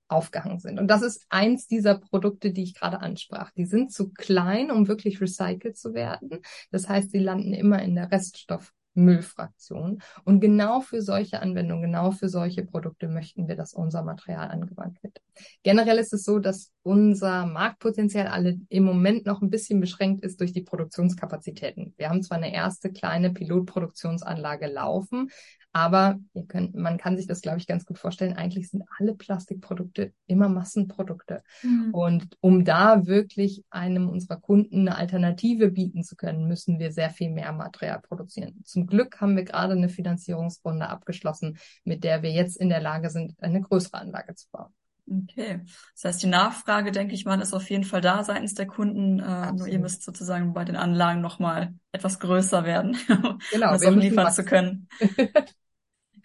aufgehangen 0.07 0.59
sind. 0.59 0.79
Und 0.79 0.87
das 0.87 1.01
ist 1.01 1.25
eins 1.29 1.65
dieser 1.65 1.97
Produkte, 1.97 2.51
die 2.51 2.63
ich 2.63 2.75
gerade 2.75 2.99
ansprach. 2.99 3.51
Die 3.51 3.65
sind 3.65 3.91
zu 3.91 4.11
klein, 4.11 4.69
um 4.69 4.87
wirklich 4.87 5.21
recycelt 5.21 5.77
zu 5.77 5.93
werden. 5.93 6.41
Das 6.71 6.87
heißt, 6.87 7.11
sie 7.11 7.19
landen 7.19 7.53
immer 7.53 7.81
in 7.81 7.95
der 7.95 8.11
Reststoff 8.11 8.73
Müllfraktion. 8.93 10.01
Und 10.23 10.39
genau 10.39 10.81
für 10.81 11.01
solche 11.01 11.41
Anwendungen, 11.41 11.83
genau 11.83 12.11
für 12.11 12.29
solche 12.29 12.63
Produkte 12.63 13.07
möchten 13.07 13.47
wir, 13.47 13.55
dass 13.55 13.73
unser 13.73 14.03
Material 14.03 14.49
angewandt 14.49 15.01
wird. 15.03 15.19
Generell 15.63 15.97
ist 15.97 16.13
es 16.13 16.23
so, 16.23 16.39
dass 16.39 16.71
unser 16.83 17.45
Marktpotenzial 17.45 18.27
alle 18.27 18.59
im 18.69 18.83
Moment 18.83 19.25
noch 19.25 19.41
ein 19.41 19.49
bisschen 19.49 19.79
beschränkt 19.79 20.23
ist 20.23 20.39
durch 20.39 20.53
die 20.53 20.61
Produktionskapazitäten. 20.61 21.93
Wir 21.97 22.09
haben 22.09 22.23
zwar 22.23 22.37
eine 22.37 22.53
erste 22.53 22.91
kleine 22.91 23.31
Pilotproduktionsanlage 23.31 24.67
laufen, 24.67 25.29
aber 25.73 26.19
ihr 26.35 26.45
könnt, 26.45 26.75
man 26.75 26.99
kann 26.99 27.17
sich 27.17 27.25
das, 27.25 27.41
glaube 27.41 27.57
ich, 27.57 27.65
ganz 27.65 27.83
gut 27.83 27.97
vorstellen. 27.97 28.33
Eigentlich 28.33 28.69
sind 28.69 28.83
alle 28.99 29.15
Plastikprodukte 29.15 30.13
immer 30.27 30.47
Massenprodukte. 30.47 31.41
Mhm. 31.63 31.93
Und 31.93 32.37
um 32.41 32.63
da 32.63 33.07
wirklich 33.07 33.63
einem 33.71 34.07
unserer 34.07 34.39
Kunden 34.39 34.87
eine 34.87 34.95
Alternative 34.95 35.71
bieten 35.71 36.03
zu 36.03 36.15
können, 36.15 36.47
müssen 36.47 36.77
wir 36.77 36.91
sehr 36.91 37.09
viel 37.09 37.31
mehr 37.31 37.51
Material 37.51 37.99
produzieren. 38.01 38.61
Zum 38.63 38.85
Glück 38.85 39.19
haben 39.19 39.35
wir 39.35 39.45
gerade 39.45 39.73
eine 39.73 39.89
Finanzierungsrunde 39.89 40.87
abgeschlossen, 40.87 41.57
mit 41.83 42.03
der 42.03 42.21
wir 42.21 42.31
jetzt 42.31 42.55
in 42.57 42.69
der 42.69 42.81
Lage 42.81 43.09
sind, 43.09 43.33
eine 43.41 43.59
größere 43.59 43.97
Anlage 43.97 44.35
zu 44.35 44.47
bauen. 44.51 44.71
Okay. 45.11 45.61
Das 45.95 46.05
heißt, 46.05 46.23
die 46.23 46.27
Nachfrage, 46.27 46.91
denke 46.91 47.15
ich 47.15 47.25
mal, 47.25 47.41
ist 47.41 47.53
auf 47.53 47.69
jeden 47.69 47.83
Fall 47.83 48.01
da 48.01 48.23
seitens 48.23 48.53
der 48.53 48.67
Kunden. 48.67 49.19
Äh, 49.19 49.51
nur 49.53 49.67
ihr 49.67 49.79
müsst 49.79 50.03
sozusagen 50.03 50.53
bei 50.53 50.63
den 50.65 50.75
Anlagen 50.75 51.19
nochmal 51.19 51.73
etwas 51.91 52.19
größer 52.19 52.63
werden, 52.63 52.95
genau, 53.51 53.67
um 53.67 53.73
das 53.73 53.85
auch 53.85 53.95
liefern 53.95 54.31
zu 54.31 54.45
können. 54.45 54.87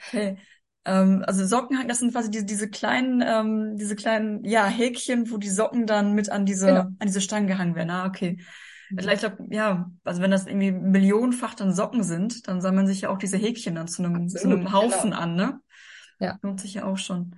Okay. 0.06 0.38
Ähm, 0.84 1.22
also 1.26 1.44
Sockenhaken, 1.44 1.88
das 1.88 1.98
sind 1.98 2.12
quasi 2.12 2.30
diese, 2.30 2.44
diese 2.44 2.70
kleinen, 2.70 3.22
ähm, 3.26 3.76
diese 3.76 3.96
kleinen, 3.96 4.44
ja, 4.44 4.66
Häkchen, 4.66 5.30
wo 5.30 5.36
die 5.36 5.50
Socken 5.50 5.86
dann 5.86 6.14
mit 6.14 6.30
an 6.30 6.46
diese, 6.46 6.66
genau. 6.66 6.80
an 6.80 7.06
diese 7.06 7.20
Stangen 7.20 7.46
gehangen 7.46 7.74
werden. 7.74 7.90
Ah, 7.90 8.06
okay. 8.06 8.38
Mhm. 8.90 8.98
Ich 8.98 9.18
glaube, 9.18 9.46
ja, 9.50 9.90
also 10.04 10.22
wenn 10.22 10.30
das 10.30 10.46
irgendwie 10.46 10.72
millionenfach 10.72 11.54
dann 11.54 11.74
Socken 11.74 12.02
sind, 12.02 12.48
dann 12.48 12.60
sammeln 12.60 12.86
sich 12.86 13.02
ja 13.02 13.10
auch 13.10 13.18
diese 13.18 13.36
Häkchen 13.36 13.74
dann 13.74 13.88
zu 13.88 14.02
einem, 14.02 14.28
zu 14.28 14.44
einem 14.44 14.72
Haufen 14.72 15.10
genau. 15.10 15.22
an, 15.22 15.34
ne? 15.34 15.60
Ja. 16.20 16.38
Lohnt 16.42 16.60
sich 16.60 16.74
ja 16.74 16.84
auch 16.84 16.98
schon. 16.98 17.36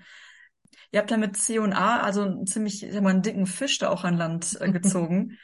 Ihr 0.93 1.01
habt 1.01 1.11
da 1.11 1.17
mit 1.17 1.37
C 1.37 1.59
und 1.59 1.73
A 1.73 2.01
also 2.01 2.23
einen 2.23 2.47
ziemlich, 2.47 2.83
ich 2.83 2.93
sag 2.93 3.03
mal, 3.03 3.11
einen 3.11 3.23
dicken 3.23 3.47
Fisch 3.47 3.79
da 3.79 3.91
auch 3.91 4.05
an 4.05 4.17
Land 4.17 4.59
äh, 4.61 4.71
gezogen. 4.73 5.39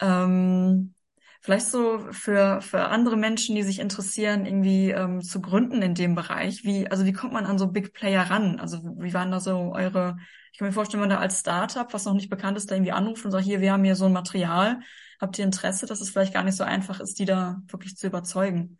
ähm, 0.00 0.94
Vielleicht 1.42 1.66
so 1.66 1.98
für, 2.12 2.60
für 2.60 2.88
andere 2.88 3.16
Menschen, 3.16 3.54
die 3.54 3.62
sich 3.62 3.78
interessieren, 3.78 4.44
irgendwie 4.44 4.90
ähm, 4.90 5.22
zu 5.22 5.40
gründen 5.40 5.80
in 5.80 5.94
dem 5.94 6.14
Bereich. 6.14 6.64
Wie, 6.64 6.86
also 6.90 7.06
wie 7.06 7.14
kommt 7.14 7.32
man 7.32 7.46
an 7.46 7.58
so 7.58 7.68
Big 7.68 7.94
Player 7.94 8.22
ran? 8.22 8.60
Also 8.60 8.78
wie 8.98 9.14
waren 9.14 9.30
da 9.30 9.40
so 9.40 9.72
eure, 9.74 10.18
ich 10.52 10.58
kann 10.58 10.68
mir 10.68 10.72
vorstellen, 10.72 11.02
wenn 11.02 11.08
man 11.08 11.16
da 11.16 11.22
als 11.22 11.40
Startup, 11.40 11.92
was 11.94 12.04
noch 12.04 12.12
nicht 12.12 12.28
bekannt 12.28 12.58
ist, 12.58 12.70
da 12.70 12.74
irgendwie 12.74 12.92
anruft 12.92 13.24
und 13.24 13.30
sagt, 13.30 13.44
hier, 13.44 13.62
wir 13.62 13.72
haben 13.72 13.84
hier 13.84 13.96
so 13.96 14.04
ein 14.04 14.12
Material, 14.12 14.80
habt 15.18 15.38
ihr 15.38 15.44
Interesse, 15.46 15.86
dass 15.86 16.02
es 16.02 16.10
vielleicht 16.10 16.34
gar 16.34 16.44
nicht 16.44 16.56
so 16.56 16.64
einfach 16.64 17.00
ist, 17.00 17.18
die 17.18 17.24
da 17.24 17.62
wirklich 17.68 17.96
zu 17.96 18.06
überzeugen? 18.06 18.78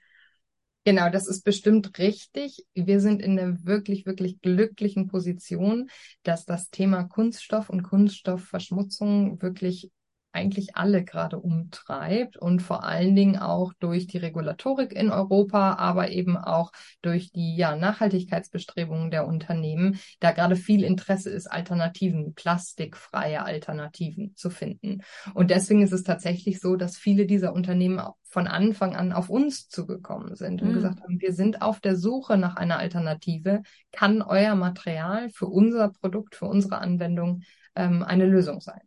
Genau, 0.85 1.11
das 1.11 1.29
ist 1.29 1.45
bestimmt 1.45 1.99
richtig. 1.99 2.65
Wir 2.75 3.01
sind 3.01 3.23
in 3.23 3.37
der 3.37 3.65
wirklich, 3.65 4.05
wirklich 4.05 4.41
glücklichen 4.41 5.09
Position, 5.09 5.89
dass 6.23 6.45
das 6.45 6.71
Thema 6.71 7.05
Kunststoff 7.05 7.71
und 7.71 7.83
Kunststoffverschmutzung 7.83 9.41
wirklich 9.43 9.91
eigentlich 10.33 10.77
alle 10.77 11.05
gerade 11.05 11.39
umtreibt 11.39 12.37
und 12.37 12.61
vor 12.63 12.85
allen 12.85 13.17
Dingen 13.17 13.37
auch 13.39 13.73
durch 13.81 14.07
die 14.07 14.19
Regulatorik 14.19 14.93
in 14.93 15.11
Europa, 15.11 15.75
aber 15.75 16.11
eben 16.11 16.37
auch 16.37 16.73
durch 17.03 17.33
die 17.33 17.57
ja, 17.57 17.77
Nachhaltigkeitsbestrebungen 17.77 19.11
der 19.11 19.27
Unternehmen, 19.27 19.99
da 20.21 20.33
gerade 20.33 20.57
viel 20.57 20.85
Interesse 20.85 21.31
ist, 21.31 21.47
Alternativen, 21.47 22.35
plastikfreie 22.35 23.45
Alternativen 23.45 24.35
zu 24.37 24.51
finden. 24.51 25.03
Und 25.35 25.51
deswegen 25.51 25.83
ist 25.83 25.93
es 25.93 26.05
tatsächlich 26.05 26.61
so, 26.61 26.77
dass 26.77 26.97
viele 26.97 27.27
dieser 27.27 27.53
Unternehmen 27.53 28.01
von 28.23 28.47
Anfang 28.47 28.95
an 28.95 29.13
auf 29.13 29.29
uns 29.29 29.69
zugekommen 29.69 30.37
sind 30.37 30.63
und 30.63 30.69
mhm. 30.69 30.75
gesagt 30.75 31.01
haben, 31.03 31.21
wir 31.21 31.33
sind 31.33 31.63
auf 31.63 31.81
der 31.81 31.97
Suche 31.97 32.39
nach 32.39 32.55
einer 32.55 32.79
Alternative. 32.79 33.63
Kann 33.91 34.23
euer 34.23 34.55
Material 34.55 35.31
für 35.31 35.47
unser 35.47 35.89
Produkt, 35.89 36.37
für 36.37 36.47
unsere 36.47 36.79
Anwendung 36.79 37.43
ähm, 37.75 38.05
eine 38.05 38.27
Lösung 38.27 38.61
sein? 38.61 38.81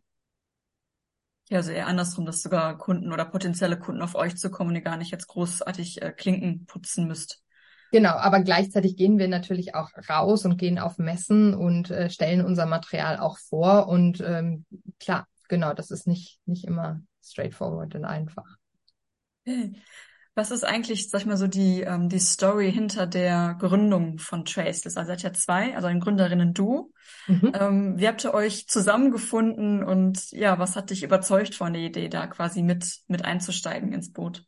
Ja, 1.50 1.58
also 1.58 1.72
eher 1.72 1.86
andersrum, 1.86 2.24
dass 2.24 2.42
sogar 2.42 2.78
Kunden 2.78 3.12
oder 3.12 3.24
potenzielle 3.24 3.78
Kunden 3.78 4.02
auf 4.02 4.14
euch 4.14 4.36
zu 4.36 4.50
kommen, 4.50 4.74
die 4.74 4.80
gar 4.80 4.96
nicht 4.96 5.10
jetzt 5.10 5.28
großartig 5.28 6.00
äh, 6.00 6.12
Klinken 6.12 6.64
putzen 6.66 7.06
müsst. 7.06 7.42
Genau, 7.92 8.10
aber 8.10 8.40
gleichzeitig 8.40 8.96
gehen 8.96 9.18
wir 9.18 9.28
natürlich 9.28 9.74
auch 9.74 9.90
raus 10.08 10.44
und 10.44 10.56
gehen 10.56 10.78
auf 10.78 10.98
Messen 10.98 11.54
und 11.54 11.90
äh, 11.90 12.10
stellen 12.10 12.44
unser 12.44 12.66
Material 12.66 13.18
auch 13.18 13.38
vor. 13.38 13.88
Und 13.88 14.20
ähm, 14.20 14.64
klar, 14.98 15.28
genau, 15.48 15.74
das 15.74 15.90
ist 15.90 16.06
nicht, 16.06 16.40
nicht 16.46 16.64
immer 16.64 17.00
straightforward 17.22 17.94
und 17.94 18.04
einfach. 18.04 18.56
Okay. 19.46 19.74
Was 20.36 20.50
ist 20.50 20.64
eigentlich, 20.64 21.08
sag 21.10 21.20
ich 21.20 21.26
mal 21.26 21.36
so, 21.36 21.46
die, 21.46 21.82
ähm, 21.82 22.08
die 22.08 22.18
Story 22.18 22.72
hinter 22.72 23.06
der 23.06 23.56
Gründung 23.58 24.18
von 24.18 24.44
Traceless? 24.44 24.96
Also 24.96 25.08
seid 25.08 25.22
ja 25.22 25.32
zwei, 25.32 25.76
also 25.76 25.86
ein 25.86 26.00
Gründerinnen 26.00 26.52
du. 26.54 26.92
Mhm. 27.28 27.52
Ähm, 27.54 27.98
wie 27.98 28.08
habt 28.08 28.24
ihr 28.24 28.34
euch 28.34 28.66
zusammengefunden 28.66 29.84
und 29.84 30.32
ja, 30.32 30.58
was 30.58 30.74
hat 30.74 30.90
dich 30.90 31.04
überzeugt 31.04 31.54
von 31.54 31.72
der 31.72 31.82
Idee, 31.82 32.08
da 32.08 32.26
quasi 32.26 32.62
mit, 32.62 33.00
mit 33.06 33.24
einzusteigen 33.24 33.92
ins 33.92 34.12
Boot? 34.12 34.44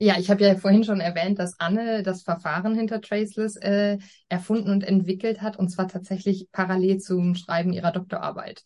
Ja, 0.00 0.16
ich 0.16 0.30
habe 0.30 0.44
ja 0.44 0.54
vorhin 0.54 0.84
schon 0.84 1.00
erwähnt, 1.00 1.40
dass 1.40 1.58
Anne 1.58 2.02
das 2.02 2.22
Verfahren 2.22 2.74
hinter 2.74 3.00
Traceless 3.00 3.56
äh, 3.56 3.98
erfunden 4.28 4.70
und 4.70 4.84
entwickelt 4.84 5.42
hat, 5.42 5.58
und 5.58 5.68
zwar 5.70 5.88
tatsächlich 5.88 6.48
parallel 6.52 6.98
zum 6.98 7.34
Schreiben 7.34 7.72
ihrer 7.72 7.90
Doktorarbeit. 7.90 8.62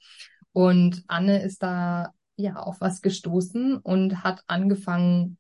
Und 0.53 1.03
Anne 1.09 1.43
ist 1.43 1.63
da 1.63 2.13
ja 2.37 2.57
auf 2.57 2.81
was 2.81 3.01
gestoßen 3.01 3.79
und 3.79 4.23
hat 4.23 4.43
angefangen, 4.47 5.39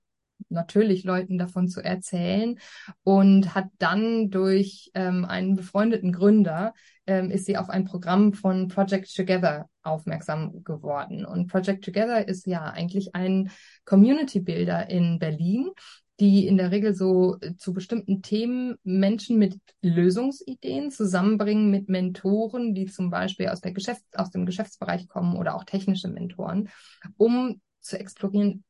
natürlich 0.49 1.05
Leuten 1.05 1.39
davon 1.39 1.69
zu 1.69 1.81
erzählen 1.81 2.59
und 3.03 3.55
hat 3.55 3.69
dann 3.79 4.31
durch 4.31 4.91
ähm, 4.95 5.25
einen 5.25 5.57
befreundeten 5.57 6.13
Gründer 6.13 6.75
ähm, 7.07 7.31
ist 7.31 7.47
sie 7.47 7.57
auf 7.57 7.69
ein 7.69 7.85
Programm 7.85 8.33
von 8.33 8.69
Project 8.69 9.15
Together 9.15 9.69
aufmerksam 9.83 10.63
geworden. 10.65 11.25
Und 11.25 11.49
Project 11.49 11.85
Together 11.85 12.29
ist 12.29 12.47
ja 12.47 12.65
eigentlich 12.65 13.15
ein 13.15 13.51
Community 13.85 14.41
Builder 14.41 14.89
in 14.89 15.19
Berlin, 15.19 15.71
die 16.21 16.47
in 16.47 16.57
der 16.57 16.71
Regel 16.71 16.95
so 16.95 17.37
äh, 17.41 17.57
zu 17.57 17.73
bestimmten 17.73 18.23
Themen 18.23 18.77
Menschen 18.85 19.39
mit 19.39 19.59
Lösungsideen 19.81 20.91
zusammenbringen 20.91 21.71
mit 21.71 21.89
Mentoren, 21.89 22.75
die 22.75 22.87
zum 22.87 23.11
Beispiel 23.11 23.49
aus, 23.49 23.61
der 23.61 23.73
Geschäfts-, 23.73 24.17
aus 24.17 24.31
dem 24.31 24.47
Geschäftsbereich 24.47 25.09
kommen 25.09 25.37
oder 25.37 25.57
auch 25.57 25.65
technische 25.65 26.09
Mentoren, 26.09 26.69
um 27.17 27.61
zu 27.81 27.99
explorieren, 27.99 28.63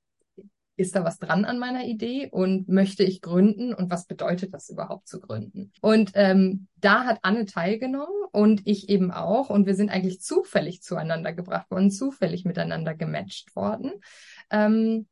ist 0.83 0.95
da 0.95 1.05
was 1.05 1.19
dran 1.19 1.45
an 1.45 1.59
meiner 1.59 1.85
Idee 1.85 2.29
und 2.31 2.69
möchte 2.69 3.05
ich 3.05 3.23
gründen 3.23 3.73
und 3.73 3.91
was 3.91 4.07
bedeutet 4.07 4.53
das 4.53 4.69
überhaupt 4.69 5.09
zu 5.09 5.21
gründen? 5.21 5.73
Und 5.81 6.13
ähm, 6.15 6.69
da 6.77 7.05
hat 7.05 7.21
Anne 7.23 7.47
teilgenommen 7.47 8.27
und 8.33 8.63
ich 8.67 8.89
eben 8.89 9.11
auch 9.11 9.49
und 9.51 9.67
wir 9.67 9.75
sind 9.75 9.91
eigentlich 9.91 10.21
zufällig 10.21 10.83
zueinander 10.83 11.33
gebracht 11.33 11.71
worden, 11.71 11.91
zufällig 11.91 12.45
miteinander 12.45 12.95
gematcht 12.95 13.57
worden. 13.57 13.93
Ähm, 14.51 15.07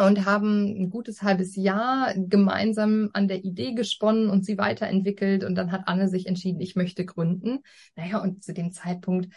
und 0.00 0.24
haben 0.24 0.64
ein 0.64 0.88
gutes 0.88 1.22
halbes 1.22 1.56
Jahr 1.56 2.14
gemeinsam 2.16 3.10
an 3.12 3.28
der 3.28 3.44
Idee 3.44 3.74
gesponnen 3.74 4.30
und 4.30 4.46
sie 4.46 4.56
weiterentwickelt. 4.56 5.44
Und 5.44 5.56
dann 5.56 5.72
hat 5.72 5.82
Anne 5.84 6.08
sich 6.08 6.26
entschieden, 6.26 6.60
ich 6.60 6.74
möchte 6.74 7.04
gründen. 7.04 7.58
Naja, 7.96 8.22
und 8.22 8.42
zu 8.42 8.54
dem 8.54 8.72
Zeitpunkt 8.72 9.30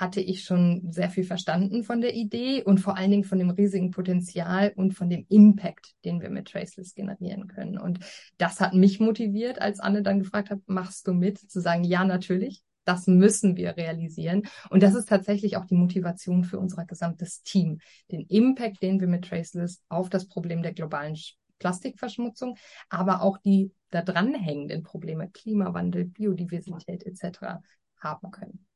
hatte 0.00 0.20
ich 0.20 0.44
schon 0.44 0.90
sehr 0.90 1.10
viel 1.10 1.24
verstanden 1.24 1.84
von 1.84 2.00
der 2.00 2.14
Idee 2.14 2.62
und 2.62 2.80
vor 2.80 2.96
allen 2.96 3.10
Dingen 3.10 3.24
von 3.24 3.38
dem 3.38 3.50
riesigen 3.50 3.90
Potenzial 3.90 4.72
und 4.74 4.94
von 4.94 5.10
dem 5.10 5.26
Impact, 5.28 5.94
den 6.04 6.20
wir 6.22 6.30
mit 6.30 6.48
Traceless 6.48 6.94
generieren 6.94 7.46
können. 7.46 7.78
Und 7.78 8.00
das 8.38 8.60
hat 8.60 8.72
mich 8.72 9.00
motiviert, 9.00 9.60
als 9.60 9.80
Anne 9.80 10.02
dann 10.02 10.18
gefragt 10.18 10.50
hat, 10.50 10.60
machst 10.66 11.06
du 11.06 11.12
mit, 11.12 11.38
zu 11.38 11.60
sagen, 11.60 11.84
ja, 11.84 12.04
natürlich. 12.04 12.62
Das 12.84 13.06
müssen 13.06 13.56
wir 13.56 13.76
realisieren. 13.76 14.42
Und 14.70 14.82
das 14.82 14.94
ist 14.94 15.08
tatsächlich 15.08 15.56
auch 15.56 15.66
die 15.66 15.76
Motivation 15.76 16.42
für 16.42 16.58
unser 16.58 16.84
gesamtes 16.84 17.42
Team. 17.42 17.78
Den 18.10 18.22
Impact, 18.22 18.82
den 18.82 18.98
wir 18.98 19.06
mit 19.06 19.26
Traceless 19.26 19.84
auf 19.88 20.08
das 20.08 20.26
Problem 20.26 20.62
der 20.62 20.72
globalen 20.72 21.16
Plastikverschmutzung, 21.60 22.56
aber 22.88 23.22
auch 23.22 23.38
die 23.38 23.70
da 23.90 24.02
dranhängenden 24.02 24.82
Probleme, 24.82 25.30
Klimawandel, 25.30 26.06
Biodiversität 26.06 27.04
etc. 27.04 27.60
haben 28.00 28.30
können. 28.32 28.66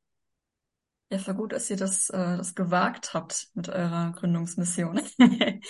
Ja, 1.09 1.25
war 1.25 1.33
gut, 1.35 1.53
dass 1.53 1.69
ihr 1.69 1.77
das, 1.77 2.09
äh, 2.09 2.37
das 2.37 2.53
gewagt 2.53 3.13
habt 3.13 3.47
mit 3.53 3.69
eurer 3.69 4.11
Gründungsmission. 4.11 4.99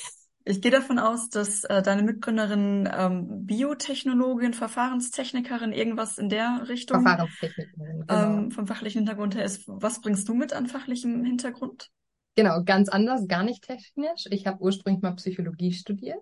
ich 0.46 0.62
gehe 0.62 0.72
davon 0.72 0.98
aus, 0.98 1.30
dass 1.30 1.64
äh, 1.66 1.84
deine 1.84 2.02
Mitgründerin 2.02 2.90
ähm, 2.92 3.46
Biotechnologin, 3.46 4.54
Verfahrenstechnikerin, 4.54 5.74
irgendwas 5.74 6.18
in 6.18 6.30
der 6.30 6.68
Richtung 6.68 7.04
Verfahrenstechnikerin, 7.04 8.06
genau. 8.08 8.24
ähm, 8.24 8.52
vom 8.52 8.66
fachlichen 8.66 9.00
Hintergrund 9.00 9.36
her 9.36 9.46
ist. 9.46 9.64
Was 9.68 10.02
bringst 10.02 10.28
du 10.28 10.34
mit 10.34 10.54
an 10.54 10.66
fachlichem 10.66 11.24
Hintergrund? 11.24 11.92
Genau, 12.38 12.62
ganz 12.64 12.88
anders, 12.88 13.28
gar 13.28 13.44
nicht 13.44 13.64
technisch. 13.64 14.26
Ich 14.30 14.46
habe 14.46 14.62
ursprünglich 14.62 15.02
mal 15.02 15.14
Psychologie 15.16 15.74
studiert, 15.74 16.22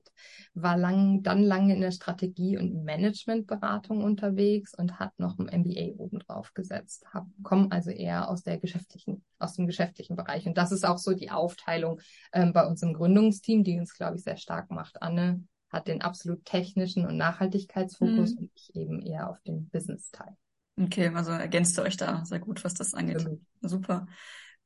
war 0.53 0.77
lang, 0.77 1.23
dann 1.23 1.43
lange 1.43 1.75
in 1.75 1.81
der 1.81 1.91
Strategie- 1.91 2.57
und 2.57 2.85
Managementberatung 2.85 4.01
unterwegs 4.01 4.73
und 4.73 4.97
hat 4.97 5.11
noch 5.19 5.37
ein 5.37 5.49
MBA 5.49 5.95
obendrauf 5.97 6.53
gesetzt. 6.53 7.05
Komme 7.43 7.67
also 7.69 7.91
eher 7.91 8.29
aus 8.29 8.43
der 8.43 8.57
geschäftlichen, 8.59 9.25
aus 9.39 9.55
dem 9.55 9.67
geschäftlichen 9.67 10.15
Bereich. 10.15 10.47
Und 10.47 10.57
das 10.57 10.71
ist 10.71 10.85
auch 10.85 10.99
so 10.99 11.13
die 11.13 11.31
Aufteilung 11.31 11.99
ähm, 12.31 12.53
bei 12.53 12.65
uns 12.65 12.81
im 12.81 12.93
Gründungsteam, 12.93 13.65
die 13.65 13.77
uns, 13.77 13.93
glaube 13.93 14.15
ich, 14.15 14.23
sehr 14.23 14.37
stark 14.37 14.71
macht. 14.71 15.01
Anne 15.01 15.43
hat 15.69 15.89
den 15.89 16.01
absolut 16.01 16.45
technischen 16.45 17.05
und 17.05 17.17
Nachhaltigkeitsfokus 17.17 18.31
Mhm. 18.31 18.37
und 18.37 18.51
ich 18.55 18.73
eben 18.73 19.01
eher 19.01 19.29
auf 19.29 19.41
den 19.41 19.67
Business-Teil. 19.67 20.37
Okay, 20.77 21.09
also 21.13 21.31
ergänzt 21.31 21.77
ihr 21.77 21.83
euch 21.83 21.97
da 21.97 22.23
sehr 22.23 22.39
gut, 22.39 22.63
was 22.63 22.73
das 22.73 22.93
angeht. 22.93 23.17
Absolut. 23.17 23.41
Super. 23.61 24.07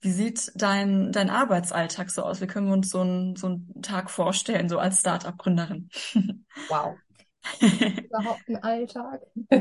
Wie 0.01 0.11
sieht 0.11 0.51
dein, 0.55 1.11
dein 1.11 1.29
Arbeitsalltag 1.29 2.09
so 2.09 2.23
aus? 2.23 2.39
Wie 2.39 2.47
können 2.47 2.67
wir 2.67 2.73
uns 2.73 2.89
so 2.89 3.01
einen, 3.01 3.35
so 3.35 3.47
einen 3.47 3.81
Tag 3.81 4.09
vorstellen, 4.09 4.69
so 4.69 4.79
als 4.79 4.99
Startup-Gründerin? 4.99 5.89
Wow. 6.67 6.97
überhaupt 7.61 8.47
einen 8.47 8.57
Alltag? 8.57 9.21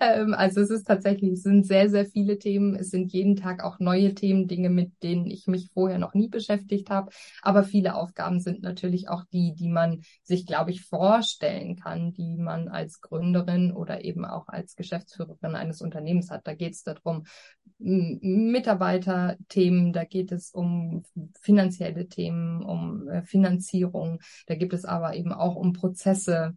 ähm, 0.00 0.34
also 0.34 0.60
es 0.60 0.70
ist 0.70 0.86
tatsächlich, 0.86 1.32
es 1.32 1.42
sind 1.42 1.66
sehr, 1.66 1.90
sehr 1.90 2.06
viele 2.06 2.38
Themen. 2.38 2.76
Es 2.76 2.90
sind 2.90 3.12
jeden 3.12 3.36
Tag 3.36 3.62
auch 3.62 3.78
neue 3.78 4.14
Themen, 4.14 4.48
Dinge, 4.48 4.70
mit 4.70 4.92
denen 5.02 5.26
ich 5.26 5.46
mich 5.46 5.70
vorher 5.72 5.98
noch 5.98 6.14
nie 6.14 6.28
beschäftigt 6.28 6.90
habe. 6.90 7.10
Aber 7.42 7.64
viele 7.64 7.94
Aufgaben 7.94 8.40
sind 8.40 8.62
natürlich 8.62 9.08
auch 9.08 9.24
die, 9.32 9.54
die 9.54 9.68
man 9.68 10.02
sich, 10.22 10.46
glaube 10.46 10.70
ich, 10.70 10.82
vorstellen 10.82 11.76
kann, 11.76 12.12
die 12.12 12.36
man 12.36 12.68
als 12.68 13.00
Gründerin 13.00 13.72
oder 13.72 14.04
eben 14.04 14.24
auch 14.24 14.48
als 14.48 14.76
Geschäftsführerin 14.76 15.54
eines 15.54 15.80
Unternehmens 15.80 16.30
hat. 16.30 16.46
Da 16.46 16.54
geht 16.54 16.74
es 16.74 16.82
darum, 16.82 17.24
Mitarbeiterthemen, 17.78 19.92
da 19.92 20.04
geht 20.04 20.32
es 20.32 20.50
um 20.50 21.04
finanzielle 21.40 22.08
Themen, 22.08 22.62
um 22.62 23.06
äh, 23.08 23.22
Finanzierung, 23.22 24.20
da 24.46 24.54
gibt 24.54 24.72
es 24.72 24.86
aber 24.86 25.14
eben 25.14 25.32
auch 25.32 25.56
um 25.56 25.74
Prozesse, 25.74 26.56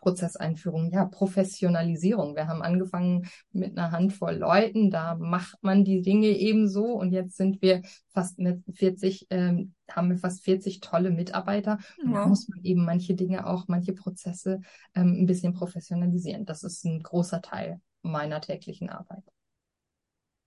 Prozesseinführung, 0.00 0.90
ja, 0.92 1.04
Professionalisierung. 1.06 2.34
Wir 2.36 2.46
haben 2.48 2.62
angefangen 2.62 3.28
mit 3.52 3.76
einer 3.76 3.90
Handvoll 3.92 4.34
Leuten, 4.36 4.90
da 4.90 5.16
macht 5.16 5.56
man 5.62 5.84
die 5.84 6.02
Dinge 6.02 6.28
ebenso 6.28 6.84
und 6.94 7.12
jetzt 7.12 7.36
sind 7.36 7.60
wir 7.62 7.82
fast 8.12 8.38
mit 8.38 8.62
40, 8.74 9.26
ähm, 9.30 9.74
haben 9.90 10.10
wir 10.10 10.18
fast 10.18 10.42
40 10.44 10.80
tolle 10.80 11.10
Mitarbeiter 11.10 11.78
und 12.02 12.12
da 12.12 12.20
Wow. 12.20 12.28
muss 12.28 12.48
man 12.48 12.62
eben 12.64 12.84
manche 12.84 13.14
Dinge 13.14 13.46
auch, 13.46 13.66
manche 13.68 13.92
Prozesse 13.92 14.60
ähm, 14.94 15.14
ein 15.22 15.26
bisschen 15.26 15.52
professionalisieren. 15.52 16.44
Das 16.46 16.62
ist 16.62 16.84
ein 16.84 17.02
großer 17.02 17.42
Teil 17.42 17.80
meiner 18.02 18.40
täglichen 18.40 18.90
Arbeit. 18.90 19.24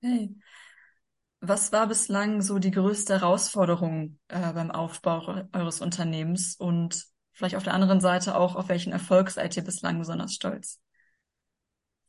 Hey. 0.01 0.35
Was 1.39 1.71
war 1.71 1.87
bislang 1.87 2.41
so 2.41 2.59
die 2.59 2.69
größte 2.71 3.15
Herausforderung 3.19 4.19
äh, 4.27 4.53
beim 4.53 4.69
Aufbau 4.71 5.27
eu- 5.27 5.43
eures 5.53 5.81
Unternehmens 5.81 6.55
und 6.55 7.05
vielleicht 7.41 7.55
auf 7.55 7.63
der 7.63 7.73
anderen 7.73 8.01
Seite 8.01 8.35
auch, 8.35 8.55
auf 8.55 8.69
welchen 8.69 8.93
Erfolg 8.93 9.31
seid 9.31 9.57
ihr 9.57 9.63
bislang 9.63 9.97
besonders 9.97 10.33
stolz? 10.33 10.79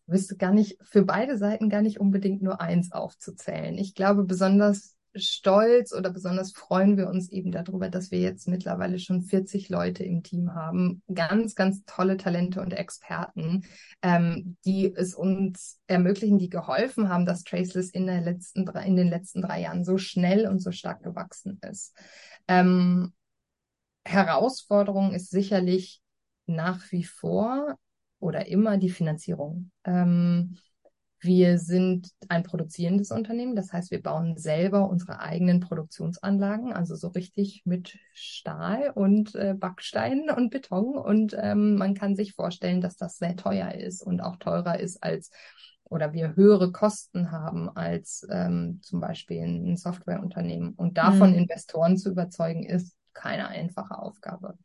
Ich 0.06 0.12
wüsste 0.12 0.36
gar 0.36 0.52
nicht, 0.52 0.76
für 0.82 1.04
beide 1.04 1.38
Seiten 1.38 1.70
gar 1.70 1.80
nicht 1.80 1.98
unbedingt 1.98 2.42
nur 2.42 2.60
eins 2.60 2.92
aufzuzählen. 2.92 3.78
Ich 3.78 3.94
glaube, 3.94 4.24
besonders 4.24 4.94
stolz 5.14 5.94
oder 5.94 6.10
besonders 6.10 6.52
freuen 6.52 6.98
wir 6.98 7.08
uns 7.08 7.30
eben 7.30 7.50
darüber, 7.50 7.88
dass 7.88 8.10
wir 8.10 8.18
jetzt 8.18 8.46
mittlerweile 8.46 8.98
schon 8.98 9.22
40 9.22 9.70
Leute 9.70 10.04
im 10.04 10.22
Team 10.22 10.54
haben. 10.54 11.02
Ganz, 11.14 11.54
ganz 11.54 11.82
tolle 11.86 12.18
Talente 12.18 12.60
und 12.60 12.72
Experten, 12.72 13.64
ähm, 14.02 14.58
die 14.66 14.92
es 14.94 15.14
uns 15.14 15.80
ermöglichen, 15.86 16.38
die 16.38 16.50
geholfen 16.50 17.08
haben, 17.08 17.24
dass 17.24 17.44
Traceless 17.44 17.88
in, 17.88 18.06
der 18.06 18.20
letzten 18.20 18.68
in 18.68 18.96
den 18.96 19.08
letzten 19.08 19.40
drei 19.40 19.62
Jahren 19.62 19.84
so 19.84 19.96
schnell 19.96 20.46
und 20.46 20.58
so 20.58 20.72
stark 20.72 21.02
gewachsen 21.02 21.58
ist. 21.62 21.94
Ähm, 22.48 23.14
Herausforderung 24.04 25.12
ist 25.12 25.30
sicherlich 25.30 26.00
nach 26.46 26.90
wie 26.90 27.04
vor 27.04 27.76
oder 28.18 28.46
immer 28.46 28.78
die 28.78 28.90
Finanzierung. 28.90 29.70
Ähm, 29.84 30.56
wir 31.20 31.58
sind 31.58 32.10
ein 32.28 32.42
produzierendes 32.42 33.12
Unternehmen, 33.12 33.54
das 33.54 33.72
heißt, 33.72 33.92
wir 33.92 34.02
bauen 34.02 34.36
selber 34.36 34.88
unsere 34.88 35.20
eigenen 35.20 35.60
Produktionsanlagen, 35.60 36.72
also 36.72 36.96
so 36.96 37.08
richtig 37.08 37.62
mit 37.64 37.96
Stahl 38.12 38.90
und 38.92 39.36
äh, 39.36 39.54
Backstein 39.56 40.30
und 40.30 40.50
Beton. 40.50 40.96
Und 40.96 41.36
ähm, 41.38 41.76
man 41.76 41.94
kann 41.94 42.16
sich 42.16 42.34
vorstellen, 42.34 42.80
dass 42.80 42.96
das 42.96 43.18
sehr 43.18 43.36
teuer 43.36 43.72
ist 43.72 44.02
und 44.02 44.20
auch 44.20 44.36
teurer 44.36 44.80
ist 44.80 45.02
als 45.02 45.30
oder 45.84 46.12
wir 46.12 46.34
höhere 46.36 46.72
Kosten 46.72 47.30
haben 47.30 47.68
als 47.68 48.26
ähm, 48.30 48.80
zum 48.82 49.00
Beispiel 49.00 49.42
ein 49.42 49.76
Softwareunternehmen. 49.76 50.72
Und 50.74 50.98
davon 50.98 51.34
Mhm. 51.34 51.38
Investoren 51.38 51.96
zu 51.98 52.10
überzeugen, 52.10 52.64
ist 52.64 52.96
keine 53.14 53.48
einfache 53.48 53.98
Aufgabe. 53.98 54.56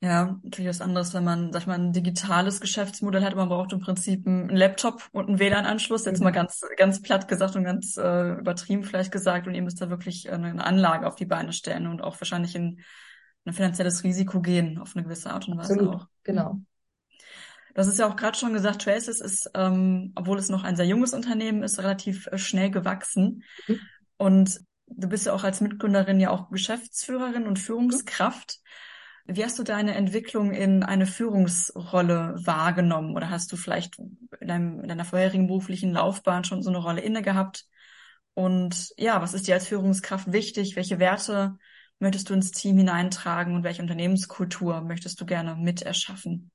Ja, 0.00 0.40
natürlich 0.42 0.68
was 0.68 0.80
anderes, 0.80 1.14
wenn 1.14 1.22
man, 1.22 1.52
sag 1.52 1.60
ich 1.62 1.66
mal, 1.68 1.78
ein 1.78 1.92
digitales 1.92 2.60
Geschäftsmodell 2.60 3.22
hat. 3.22 3.36
Man 3.36 3.48
braucht 3.48 3.72
im 3.72 3.78
Prinzip 3.78 4.26
einen 4.26 4.48
Laptop 4.48 5.08
und 5.12 5.28
einen 5.28 5.38
WLAN-Anschluss. 5.38 6.04
Jetzt 6.04 6.20
mal 6.20 6.30
Genau. 6.30 6.42
ganz, 6.42 6.60
ganz 6.76 7.00
platt 7.02 7.28
gesagt 7.28 7.54
und 7.54 7.62
ganz 7.62 7.96
äh, 7.96 8.32
übertrieben 8.32 8.82
vielleicht 8.82 9.12
gesagt. 9.12 9.46
Und 9.46 9.54
ihr 9.54 9.62
müsst 9.62 9.80
da 9.80 9.90
wirklich 9.90 10.26
äh, 10.26 10.32
eine 10.32 10.64
Anlage 10.64 11.06
auf 11.06 11.14
die 11.14 11.24
Beine 11.24 11.52
stellen 11.52 11.86
und 11.86 12.02
auch 12.02 12.20
wahrscheinlich 12.20 12.56
in 12.56 12.80
ein 13.44 13.52
finanzielles 13.52 14.02
Risiko 14.02 14.40
gehen, 14.40 14.78
auf 14.78 14.96
eine 14.96 15.04
gewisse 15.04 15.30
Art 15.30 15.46
und 15.46 15.56
Weise 15.56 15.74
Absolut, 15.74 15.94
auch. 15.94 16.06
genau. 16.24 16.54
Mhm. 16.54 16.66
Das 17.74 17.86
ist 17.86 17.98
ja 17.98 18.06
auch 18.08 18.16
gerade 18.16 18.36
schon 18.36 18.52
gesagt, 18.52 18.82
Traces 18.82 19.20
ist, 19.20 19.50
ähm, 19.54 20.12
obwohl 20.16 20.38
es 20.38 20.48
noch 20.48 20.64
ein 20.64 20.76
sehr 20.76 20.86
junges 20.86 21.14
Unternehmen 21.14 21.62
ist, 21.62 21.78
relativ 21.78 22.26
äh, 22.26 22.38
schnell 22.38 22.70
gewachsen. 22.70 23.44
Mhm. 23.68 23.80
Und 24.16 24.60
du 24.96 25.08
bist 25.08 25.26
ja 25.26 25.32
auch 25.32 25.44
als 25.44 25.60
Mitgründerin 25.60 26.20
ja 26.20 26.30
auch 26.30 26.50
Geschäftsführerin 26.50 27.46
und. 27.46 27.58
Führungskraft. 27.58 28.60
Wie 29.24 29.44
hast 29.44 29.58
du 29.58 29.62
deine 29.62 29.94
Entwicklung 29.94 30.52
in 30.52 30.82
eine 30.82 31.06
Führungsrolle 31.06 32.34
wahrgenommen? 32.44 33.14
Oder 33.16 33.30
hast 33.30 33.52
du 33.52 33.56
vielleicht 33.56 33.98
in, 33.98 34.48
deinem, 34.48 34.80
in 34.80 34.88
deiner 34.88 35.04
vorherigen 35.04 35.46
beruflichen 35.46 35.92
Laufbahn 35.92 36.44
schon 36.44 36.62
so 36.62 36.70
eine 36.70 36.78
Rolle 36.78 37.00
inne 37.00 37.22
gehabt? 37.22 37.66
Und 38.34 38.92
ja, 38.96 39.20
was 39.22 39.34
ist 39.34 39.46
dir 39.46 39.54
als 39.54 39.68
Führungskraft 39.68 40.32
wichtig? 40.32 40.74
Welche 40.74 40.98
Werte 40.98 41.56
möchtest 41.98 42.30
du 42.30 42.34
ins 42.34 42.50
Team 42.50 42.78
hineintragen 42.78 43.54
und 43.54 43.62
welche 43.62 43.82
Unternehmenskultur 43.82 44.80
möchtest 44.80 45.20
du 45.20 45.26
gerne 45.26 45.54
mit 45.54 45.82
erschaffen? 45.82 46.50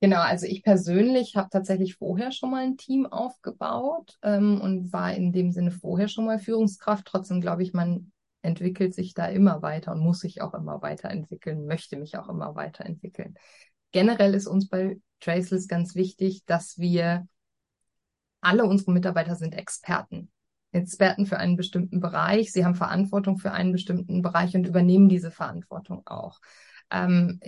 Genau, 0.00 0.20
also 0.20 0.46
ich 0.46 0.62
persönlich 0.62 1.34
habe 1.34 1.48
tatsächlich 1.50 1.96
vorher 1.96 2.30
schon 2.30 2.52
mal 2.52 2.62
ein 2.62 2.76
Team 2.76 3.06
aufgebaut 3.06 4.16
ähm, 4.22 4.60
und 4.60 4.92
war 4.92 5.12
in 5.12 5.32
dem 5.32 5.50
Sinne 5.50 5.72
vorher 5.72 6.06
schon 6.06 6.24
mal 6.24 6.38
Führungskraft. 6.38 7.04
Trotzdem 7.04 7.40
glaube 7.40 7.64
ich, 7.64 7.72
man 7.72 8.12
entwickelt 8.42 8.94
sich 8.94 9.14
da 9.14 9.26
immer 9.26 9.60
weiter 9.62 9.92
und 9.92 10.00
muss 10.00 10.20
sich 10.20 10.40
auch 10.40 10.54
immer 10.54 10.82
weiterentwickeln, 10.82 11.66
möchte 11.66 11.96
mich 11.96 12.16
auch 12.16 12.28
immer 12.28 12.54
weiterentwickeln. 12.54 13.34
Generell 13.90 14.34
ist 14.34 14.46
uns 14.46 14.68
bei 14.68 15.00
Traceless 15.20 15.66
ganz 15.66 15.96
wichtig, 15.96 16.44
dass 16.46 16.78
wir 16.78 17.26
alle 18.40 18.64
unsere 18.64 18.92
Mitarbeiter 18.92 19.34
sind 19.34 19.52
Experten. 19.52 20.30
Experten 20.70 21.26
für 21.26 21.38
einen 21.38 21.56
bestimmten 21.56 21.98
Bereich. 21.98 22.52
Sie 22.52 22.64
haben 22.64 22.74
Verantwortung 22.74 23.38
für 23.38 23.50
einen 23.50 23.72
bestimmten 23.72 24.22
Bereich 24.22 24.54
und 24.54 24.66
übernehmen 24.66 25.08
diese 25.08 25.32
Verantwortung 25.32 26.06
auch. 26.06 26.38
Ähm, 26.90 27.40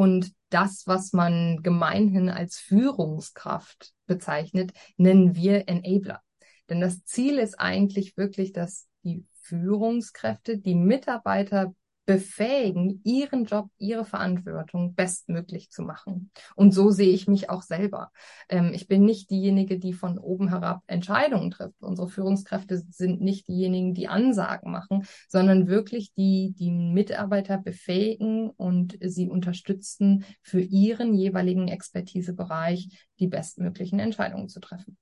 und 0.00 0.32
das, 0.48 0.86
was 0.86 1.12
man 1.12 1.62
gemeinhin 1.62 2.30
als 2.30 2.56
Führungskraft 2.56 3.92
bezeichnet, 4.06 4.72
nennen 4.96 5.36
wir 5.36 5.68
Enabler. 5.68 6.22
Denn 6.70 6.80
das 6.80 7.04
Ziel 7.04 7.38
ist 7.38 7.60
eigentlich 7.60 8.16
wirklich, 8.16 8.54
dass 8.54 8.88
die 9.04 9.26
Führungskräfte 9.42 10.56
die 10.56 10.74
Mitarbeiter 10.74 11.74
befähigen, 12.06 13.00
ihren 13.04 13.44
Job, 13.44 13.68
ihre 13.78 14.04
Verantwortung 14.04 14.94
bestmöglich 14.94 15.70
zu 15.70 15.82
machen. 15.82 16.30
Und 16.56 16.72
so 16.72 16.90
sehe 16.90 17.12
ich 17.12 17.28
mich 17.28 17.50
auch 17.50 17.62
selber. 17.62 18.10
Ähm, 18.48 18.72
ich 18.74 18.88
bin 18.88 19.04
nicht 19.04 19.30
diejenige, 19.30 19.78
die 19.78 19.92
von 19.92 20.18
oben 20.18 20.48
herab 20.48 20.82
Entscheidungen 20.86 21.50
trifft. 21.50 21.80
Unsere 21.80 22.08
Führungskräfte 22.08 22.82
sind 22.90 23.20
nicht 23.20 23.48
diejenigen, 23.48 23.94
die 23.94 24.08
Ansagen 24.08 24.72
machen, 24.72 25.06
sondern 25.28 25.68
wirklich 25.68 26.12
die, 26.14 26.52
die 26.58 26.72
Mitarbeiter 26.72 27.58
befähigen 27.58 28.50
und 28.50 28.98
sie 29.00 29.28
unterstützen, 29.28 30.24
für 30.42 30.60
ihren 30.60 31.14
jeweiligen 31.14 31.68
Expertisebereich 31.68 32.88
die 33.18 33.28
bestmöglichen 33.28 34.00
Entscheidungen 34.00 34.48
zu 34.48 34.60
treffen. 34.60 34.96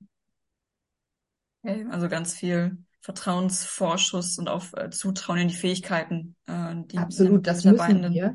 Also 1.91 2.09
ganz 2.09 2.35
viel 2.35 2.77
Vertrauensvorschuss 3.01 4.39
und 4.39 4.49
auf 4.49 4.73
äh, 4.75 4.91
Zutrauen 4.91 5.39
in 5.39 5.49
die 5.49 5.55
Fähigkeiten, 5.55 6.37
äh, 6.47 6.75
die 6.87 6.99
Absolut, 6.99 7.47
das 7.47 7.65
müssen 7.65 8.13
wir. 8.13 8.35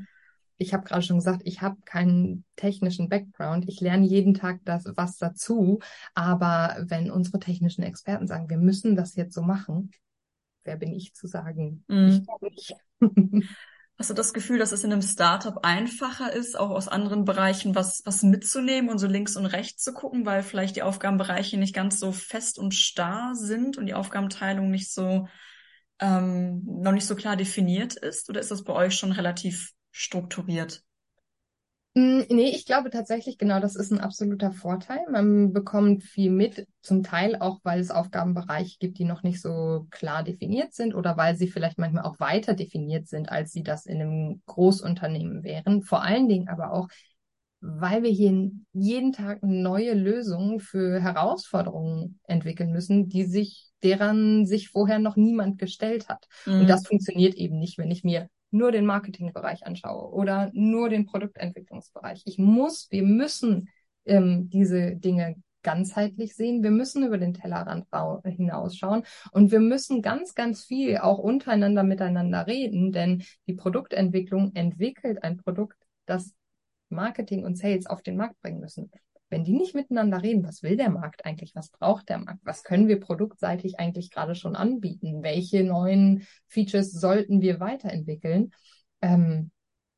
Ich 0.58 0.73
habe 0.73 0.84
gerade 0.86 1.02
schon 1.02 1.17
gesagt, 1.17 1.41
ich 1.45 1.62
habe 1.62 1.78
keinen 1.84 2.45
technischen 2.56 3.10
Background. 3.10 3.67
Ich 3.67 3.82
lerne 3.82 4.06
jeden 4.06 4.34
Tag 4.34 4.62
das, 4.63 4.86
was 4.95 5.17
dazu. 5.17 5.80
Aber 6.13 6.78
wenn 6.88 7.12
unsere 7.12 7.39
technischen 7.39 7.84
Experten 7.84 8.28
sagen, 8.28 8.49
wir 8.49 8.58
müssen 8.58 8.95
das 8.95 9.15
jetzt 9.15 9.34
so 9.34 9.41
machen, 9.41 9.91
wer 10.63 10.78
bin 10.78 10.93
ich 10.93 11.13
zu 11.13 11.28
sagen? 11.28 11.84
Ich 11.88 12.21
Mhm. 12.21 12.26
glaube 12.26 12.49
nicht. 12.52 12.76
Hast 13.99 14.10
du 14.10 14.15
das 14.15 14.34
Gefühl, 14.34 14.58
dass 14.58 14.71
es 14.71 14.84
in 14.84 14.91
einem 14.91 15.03
Startup 15.03 15.60
einfacher 15.63 16.34
ist, 16.34 16.58
auch 16.60 16.71
aus 16.71 16.88
anderen 16.88 17.25
Bereichen 17.25 17.75
was, 17.75 18.01
was 18.06 18.23
mitzunehmen 18.23 18.89
und 18.89 18.97
so 18.97 19.06
links 19.06 19.36
und 19.36 19.45
rechts 19.45 19.84
zu 19.84 19.93
gucken, 19.93 20.25
weil 20.25 20.41
vielleicht 20.41 20.75
die 20.75 20.82
Aufgabenbereiche 20.82 21.58
nicht 21.58 21.75
ganz 21.75 21.99
so 21.99 22.12
fest 22.12 22.58
und 22.58 22.73
starr 22.73 23.36
sind 23.36 23.77
und 23.77 23.86
die 23.86 23.93
Aufgabenteilung 23.93 24.71
nicht 24.71 24.91
so, 24.91 25.27
ähm, 25.99 26.63
noch 26.65 26.91
nicht 26.91 27.06
so 27.06 27.15
klar 27.15 27.36
definiert 27.36 27.95
ist? 27.95 28.29
Oder 28.29 28.39
ist 28.39 28.49
das 28.49 28.63
bei 28.63 28.73
euch 28.73 28.95
schon 28.95 29.12
relativ 29.12 29.71
strukturiert? 29.91 30.84
Mm, 31.95 32.21
nee, 32.29 32.49
ich 32.49 32.65
glaube 32.65 32.89
tatsächlich, 32.89 33.38
genau, 33.38 33.60
das 33.60 33.75
ist 33.75 33.91
ein 33.91 33.99
absoluter 33.99 34.51
Vorteil. 34.51 35.01
Man 35.12 35.53
bekommt 35.53 36.03
viel 36.03 36.32
mit, 36.32 36.67
zum 36.82 37.03
Teil 37.03 37.36
auch, 37.36 37.60
weil 37.63 37.79
es 37.79 37.91
Aufgabenbereiche 37.91 38.77
gibt, 38.79 38.97
die 38.97 39.06
noch 39.06 39.21
nicht 39.21 39.41
so 39.41 39.86
klar 39.91 40.23
definiert 40.23 40.73
sind 40.73 40.95
oder 40.95 41.17
weil 41.17 41.36
sie 41.36 41.47
vielleicht 41.47 41.77
manchmal 41.77 42.06
auch 42.06 42.19
weiter 42.19 42.56
definiert 42.56 43.08
sind, 43.08 43.29
als 43.29 43.51
sie 43.51 43.62
das 43.62 43.86
in 43.86 44.01
einem 44.01 44.41
Großunternehmen 44.47 45.43
wären. 45.43 45.84
Vor 45.84 46.01
allen 46.01 46.27
Dingen 46.27 46.49
aber 46.49 46.73
auch, 46.73 46.88
weil 47.62 48.01
wir 48.01 48.10
hier 48.10 48.51
jeden 48.73 49.13
Tag 49.13 49.43
neue 49.43 49.93
Lösungen 49.93 50.60
für 50.60 50.99
Herausforderungen 50.99 52.19
entwickeln 52.23 52.71
müssen, 52.71 53.08
die 53.08 53.23
sich, 53.23 53.69
deren 53.84 54.47
sich 54.47 54.69
vorher 54.69 54.97
noch 54.97 55.15
niemand 55.15 55.60
gestellt 55.60 56.10
hat. 56.10 56.27
Mhm. 56.47 56.62
Und 56.62 56.67
das 56.67 56.88
funktioniert 56.88 57.36
eben 57.36 57.60
nicht, 57.60 57.77
wenn 57.77 57.91
ich 57.91 58.03
mir 58.03 58.29
nur 58.54 58.72
den 58.72 58.86
Marketingbereich 58.86 59.66
anschaue 59.66 60.12
oder 60.13 60.52
nur 60.54 60.89
den 60.89 61.06
Produktentwicklungsbereich. 61.06 62.22
Ich 62.26 62.38
muss, 62.38 62.88
wir 62.92 63.04
müssen 63.04 63.70
ähm, 64.06 64.50
diese 64.50 64.96
Dinge 64.96 65.36
ganzheitlich 65.63 66.36
sehen. 66.36 66.62
Wir 66.62 66.72
müssen 66.72 67.06
über 67.06 67.18
den 67.18 67.34
Tellerrand 67.34 67.88
hinausschauen 68.26 69.04
und 69.32 69.52
wir 69.52 69.62
müssen 69.62 70.02
ganz, 70.02 70.36
ganz 70.36 70.66
viel 70.66 70.98
auch 70.98 71.18
untereinander 71.18 71.84
miteinander 71.84 72.46
reden, 72.46 72.92
denn 72.92 73.24
die 73.48 73.54
Produktentwicklung 73.54 74.54
entwickelt 74.56 75.24
ein 75.24 75.38
Produkt, 75.38 75.78
das 76.06 76.34
Marketing 76.89 77.44
und 77.44 77.58
Sales 77.58 77.88
auf 77.88 78.04
den 78.04 78.18
Markt 78.18 78.39
bringen 78.42 78.60
müssen. 78.60 78.92
Wenn 79.34 79.43
die 79.43 79.54
nicht 79.54 79.74
miteinander 79.74 80.22
reden, 80.22 80.46
was 80.46 80.62
will 80.62 80.78
der 80.78 80.91
Markt 80.91 81.26
eigentlich? 81.26 81.56
Was 81.56 81.69
braucht 81.69 82.08
der 82.08 82.19
Markt? 82.19 82.41
Was 82.43 82.63
können 82.63 82.88
wir 82.88 83.00
produktseitig 83.00 83.80
eigentlich 83.80 84.12
gerade 84.12 84.36
schon 84.36 84.56
anbieten? 84.56 85.24
Welche 85.24 85.63
neuen 85.63 86.28
Features 86.50 86.91
sollten 86.91 87.41
wir 87.41 87.60
weiterentwickeln? 87.60 88.52
Ähm, 89.02 89.50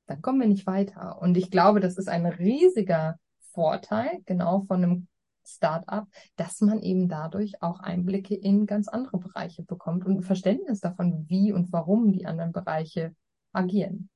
dann 0.06 0.22
kommen 0.22 0.40
wir 0.40 0.48
nicht 0.48 0.66
weiter. 0.68 1.22
Und 1.22 1.36
ich 1.36 1.52
glaube, 1.52 1.82
das 1.82 1.98
ist 1.98 2.08
ein 2.08 2.26
riesiger 2.26 3.20
Vorteil, 3.52 4.22
genau 4.26 4.64
von 4.70 4.82
einem 4.82 5.08
Startup, 5.46 6.08
dass 6.38 6.62
man 6.62 6.82
eben 6.82 7.10
dadurch 7.10 7.62
auch 7.62 7.82
Einblicke 7.82 8.36
in 8.36 8.66
ganz 8.66 8.88
andere 8.88 9.18
Bereiche 9.18 9.64
bekommt 9.64 10.06
und 10.06 10.20
ein 10.20 10.24
Verständnis 10.24 10.80
davon, 10.80 11.26
wie 11.28 11.52
und 11.52 11.74
warum 11.74 12.14
die 12.14 12.26
anderen 12.26 12.54
Bereiche 12.54 13.14
agieren. 13.52 14.10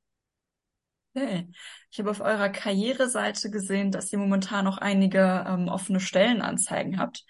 Okay. 1.19 1.47
Ich 1.91 1.97
habe 1.97 2.12
auf 2.12 2.21
eurer 2.21 2.49
Karriereseite 2.49 3.49
gesehen, 3.49 3.91
dass 3.91 4.13
ihr 4.13 4.19
momentan 4.19 4.63
noch 4.63 4.77
einige 4.77 5.43
ähm, 5.47 5.69
offene 5.69 5.99
Stellenanzeigen 5.99 6.99
habt. 6.99 7.25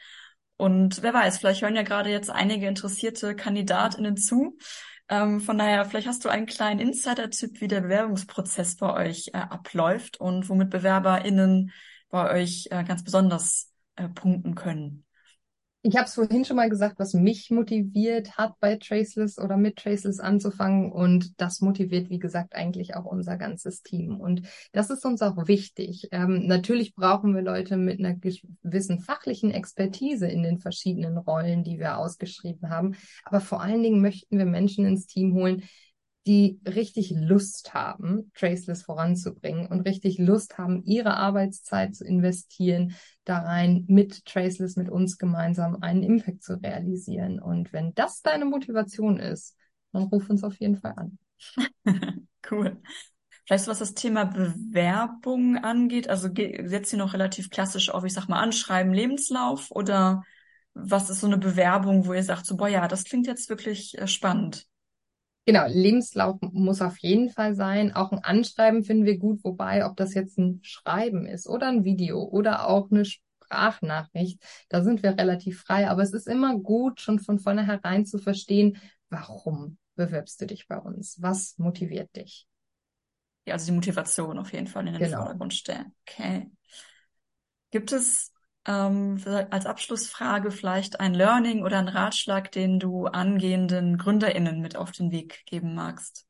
Und 0.58 1.02
wer 1.02 1.14
weiß, 1.14 1.38
vielleicht 1.38 1.62
hören 1.62 1.78
ja 1.78 1.84
gerade 1.84 2.10
jetzt 2.10 2.30
einige 2.30 2.68
interessierte 2.68 3.38
KandidatInnen 3.38 4.18
zu. 4.18 4.58
Ähm, 5.08 5.40
von 5.40 5.58
daher, 5.58 5.86
vielleicht 5.86 6.08
hast 6.08 6.26
du 6.26 6.30
einen 6.30 6.46
kleinen 6.46 6.82
Insider-Tipp, 6.82 7.62
wie 7.62 7.70
der 7.70 7.80
Bewerbungsprozess 7.80 8.76
bei 8.76 8.94
euch 8.94 9.30
äh, 9.30 9.38
abläuft 9.38 10.20
und 10.20 10.50
womit 10.50 10.72
BewerberInnen 10.72 11.72
bei 12.10 12.30
euch 12.30 12.68
äh, 12.70 12.84
ganz 12.84 13.06
besonders 13.06 13.72
äh, 13.96 14.10
punkten 14.10 14.56
können. 14.56 15.06
Ich 15.82 15.96
habe 15.96 16.08
es 16.08 16.16
vorhin 16.16 16.44
schon 16.44 16.58
mal 16.58 16.70
gesagt, 16.70 17.00
was 17.00 17.14
mich 17.14 17.52
motiviert 17.52 18.38
hat, 18.38 18.60
bei 18.60 18.76
Traceless 18.76 19.40
oder 19.40 19.56
mit 19.56 19.78
Traceless 19.78 20.20
anzufangen. 20.20 20.92
Und 20.92 21.40
das 21.40 21.62
motiviert, 21.62 22.10
wie 22.10 22.20
gesagt, 22.20 22.54
eigentlich 22.54 22.96
auch 22.98 23.06
unser 23.06 23.38
ganzes 23.38 23.82
Team. 23.82 24.20
Und 24.20 24.42
das 24.74 24.90
ist 24.90 25.06
uns 25.06 25.22
auch 25.22 25.48
wichtig. 25.48 26.10
Ähm, 26.12 26.48
natürlich 26.48 26.96
brauchen 26.96 27.34
wir 27.34 27.42
Leute 27.42 27.78
mit 27.78 28.00
einer 28.00 28.14
gewissen 28.14 29.00
fachlichen 29.00 29.52
Expertise 29.52 30.28
in 30.28 30.44
den 30.44 30.58
verschiedenen 30.58 31.18
Rollen, 31.18 31.64
die 31.64 31.80
wir 31.80 31.98
ausgeschrieben 31.98 32.70
haben. 32.70 32.96
Aber 33.24 33.40
vor 33.40 33.62
allen 33.62 33.82
Dingen 33.82 34.02
möchten 34.02 34.38
wir 34.38 34.46
Menschen 34.46 34.86
ins 34.86 35.08
Team 35.08 35.34
holen, 35.34 35.64
die 36.30 36.60
richtig 36.64 37.10
Lust 37.10 37.74
haben, 37.74 38.32
Traceless 38.36 38.84
voranzubringen 38.84 39.66
und 39.66 39.82
richtig 39.82 40.20
Lust 40.20 40.60
haben, 40.60 40.84
ihre 40.84 41.18
Arbeitszeit 41.18 41.96
zu 41.96 42.06
investieren, 42.06 42.94
da 43.24 43.40
rein 43.40 43.86
mit 43.88 44.26
Traceless, 44.26 44.76
mit 44.76 44.90
uns 44.90 45.18
gemeinsam 45.18 45.82
einen 45.82 46.04
Impact 46.04 46.44
zu 46.44 46.62
realisieren. 46.62 47.40
Und 47.40 47.74
wenn 47.74 47.96
das 47.96 48.22
deine 48.22 48.46
Motivation 48.46 49.18
ist, 49.18 49.56
dann 49.92 50.04
ruf 50.04 50.30
uns 50.30 50.44
auf 50.44 50.60
jeden 50.60 50.78
Fall 50.78 50.94
an. 50.98 51.18
cool. 52.52 52.80
Vielleicht 53.48 53.68
was 53.68 53.80
das 53.80 53.96
Thema 53.96 54.26
Bewerbung 54.26 55.58
angeht, 55.58 56.10
also 56.10 56.30
setzt 56.64 56.94
ihr 56.94 57.00
noch 57.00 57.14
relativ 57.14 57.50
klassisch 57.50 57.90
auf, 57.90 58.04
ich 58.04 58.14
sag 58.14 58.28
mal, 58.28 58.40
Anschreiben, 58.40 58.94
Lebenslauf 58.94 59.72
oder 59.72 60.22
was 60.76 61.10
ist 61.10 61.22
so 61.22 61.28
eine 61.28 61.40
Bewerbung, 61.40 62.06
wo 62.06 62.14
ihr 62.14 62.22
sagt, 62.22 62.46
so, 62.46 62.56
boah, 62.56 62.68
ja, 62.68 62.88
das 62.88 63.06
klingt 63.06 63.26
jetzt 63.26 63.50
wirklich 63.50 63.98
äh, 63.98 64.06
spannend? 64.06 64.69
Genau, 65.50 65.66
Lebenslauf 65.68 66.38
muss 66.42 66.80
auf 66.80 67.00
jeden 67.00 67.32
Fall 67.32 67.56
sein. 67.56 67.92
Auch 67.96 68.12
ein 68.12 68.24
Anschreiben 68.24 68.84
finden 68.84 69.06
wir 69.06 69.18
gut, 69.18 69.44
wobei, 69.44 69.84
ob 69.84 69.98
das 69.98 70.14
jetzt 70.14 70.38
ein 70.38 70.60
Schreiben 70.62 71.26
ist 71.26 71.48
oder 71.48 71.70
ein 71.70 71.84
Video 71.84 72.22
oder 72.22 72.68
auch 72.68 72.92
eine 72.92 73.04
Sprachnachricht, 73.04 74.44
da 74.70 74.84
sind 74.84 75.02
wir 75.02 75.18
relativ 75.18 75.62
frei. 75.62 75.90
Aber 75.90 76.04
es 76.04 76.14
ist 76.14 76.28
immer 76.28 76.56
gut, 76.60 77.02
schon 77.02 77.18
von 77.18 77.40
vornherein 77.40 78.06
zu 78.06 78.20
verstehen, 78.20 78.78
warum 79.10 79.80
bewirbst 79.96 80.40
du 80.40 80.46
dich 80.46 80.68
bei 80.68 80.78
uns? 80.78 81.20
Was 81.20 81.58
motiviert 81.58 82.16
dich? 82.16 82.46
Ja, 83.48 83.54
also 83.54 83.66
die 83.66 83.72
Motivation 83.72 84.38
auf 84.38 84.54
jeden 84.54 84.68
Fall 84.68 84.86
in 84.86 84.94
den 84.94 85.02
genau. 85.02 85.24
Vordergrund 85.24 85.56
stellen. 85.56 85.96
Okay. 86.08 86.52
Gibt 87.72 87.92
es 87.92 88.32
ähm, 88.66 89.22
als 89.50 89.66
Abschlussfrage 89.66 90.52
vielleicht 90.52 91.00
ein 91.00 91.14
Learning 91.14 91.64
oder 91.64 91.80
ein 91.80 91.88
Ratschlag, 91.88 92.52
den 92.52 92.80
du 92.80 93.06
angehenden 93.08 93.98
GründerInnen 93.98 94.62
mit 94.62 94.76
auf 94.76 94.92
den 94.92 95.12
Weg 95.12 95.46
geben 95.46 95.76
magst? 95.76 96.26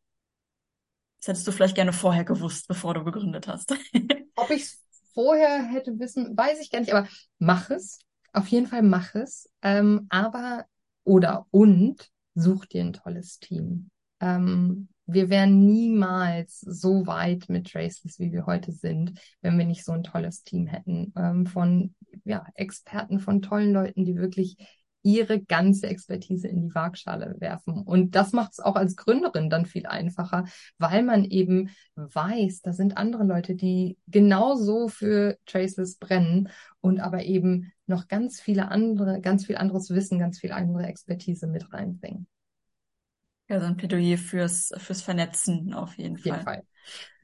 Das 1.20 1.30
hättest 1.30 1.48
du 1.48 1.52
vielleicht 1.52 1.76
gerne 1.76 1.94
vorher 1.94 2.24
gewusst, 2.24 2.68
bevor 2.68 2.94
du 2.94 3.04
gegründet 3.04 3.48
hast. 3.48 3.72
Ob 4.36 4.50
ich 4.52 4.64
es 4.64 4.84
vorher 5.14 5.64
hätte 5.64 6.00
wissen, 6.00 6.38
weiß 6.38 6.62
ich 6.62 6.72
gar 6.72 6.80
nicht, 6.80 6.94
aber 6.94 7.08
mach 7.40 7.70
es. 7.70 8.00
Auf 8.32 8.48
jeden 8.48 8.68
Fall 8.68 8.84
mach 8.84 9.16
es. 9.16 9.50
Ähm, 9.62 10.08
aber 10.10 10.66
oder 11.04 11.46
und 11.52 12.10
such 12.36 12.66
dir 12.68 12.84
ein 12.84 12.94
tolles 12.94 13.40
Team. 13.40 13.90
Ähm, 14.22 14.88
wir 15.12 15.30
wären 15.30 15.66
niemals 15.66 16.60
so 16.60 17.08
weit 17.08 17.50
mit 17.50 17.72
Traceless, 17.72 18.20
wie 18.20 18.32
wir 18.32 18.46
heute 18.46 18.72
sind, 18.72 19.20
wenn 19.42 19.58
wir 19.58 19.66
nicht 19.66 19.84
so 19.84 19.92
ein 19.92 20.04
tolles 20.04 20.44
Team 20.44 20.68
hätten 20.68 21.14
ähm, 21.16 21.46
von 21.46 21.96
ja, 22.26 22.46
Experten, 22.56 23.20
von 23.20 23.42
tollen 23.42 23.74
Leuten, 23.74 24.06
die 24.06 24.16
wirklich 24.16 24.58
ihre 25.02 25.42
ganze 25.42 25.88
Expertise 25.88 26.48
in 26.48 26.62
die 26.62 26.76
Waagschale 26.76 27.36
werfen. 27.40 27.82
Und 27.82 28.16
das 28.16 28.34
macht 28.34 28.54
es 28.54 28.60
auch 28.60 28.76
als 28.76 28.96
Gründerin 28.96 29.50
dann 29.50 29.66
viel 29.66 29.86
einfacher, 29.86 30.46
weil 30.78 31.04
man 31.04 31.24
eben 31.24 31.70
weiß, 31.96 32.62
da 32.62 32.74
sind 32.74 32.98
andere 32.98 33.24
Leute, 33.24 33.56
die 33.56 33.98
genauso 34.08 34.90
für 34.90 35.38
Traceless 35.46 35.98
brennen 35.98 36.50
und 36.82 37.00
aber 37.00 37.24
eben 37.24 37.72
noch 37.86 38.08
ganz 38.08 38.42
viele 38.42 38.70
andere, 38.70 39.22
ganz 39.22 39.46
viel 39.46 39.56
anderes 39.56 39.90
Wissen, 39.90 40.20
ganz 40.20 40.40
viel 40.40 40.52
andere 40.52 40.86
Expertise 40.86 41.48
mit 41.48 41.72
reinbringen. 41.74 42.28
Ja, 43.50 43.60
so 43.60 43.66
ein 43.66 43.78
Plädoyer 43.78 44.18
fürs, 44.18 44.72
fürs 44.78 45.02
Vernetzen 45.02 45.74
auf 45.74 45.98
jeden 45.98 46.18
auf 46.18 46.24
Fall. 46.24 46.32
Jeden 46.32 46.44
Fall. 46.44 46.64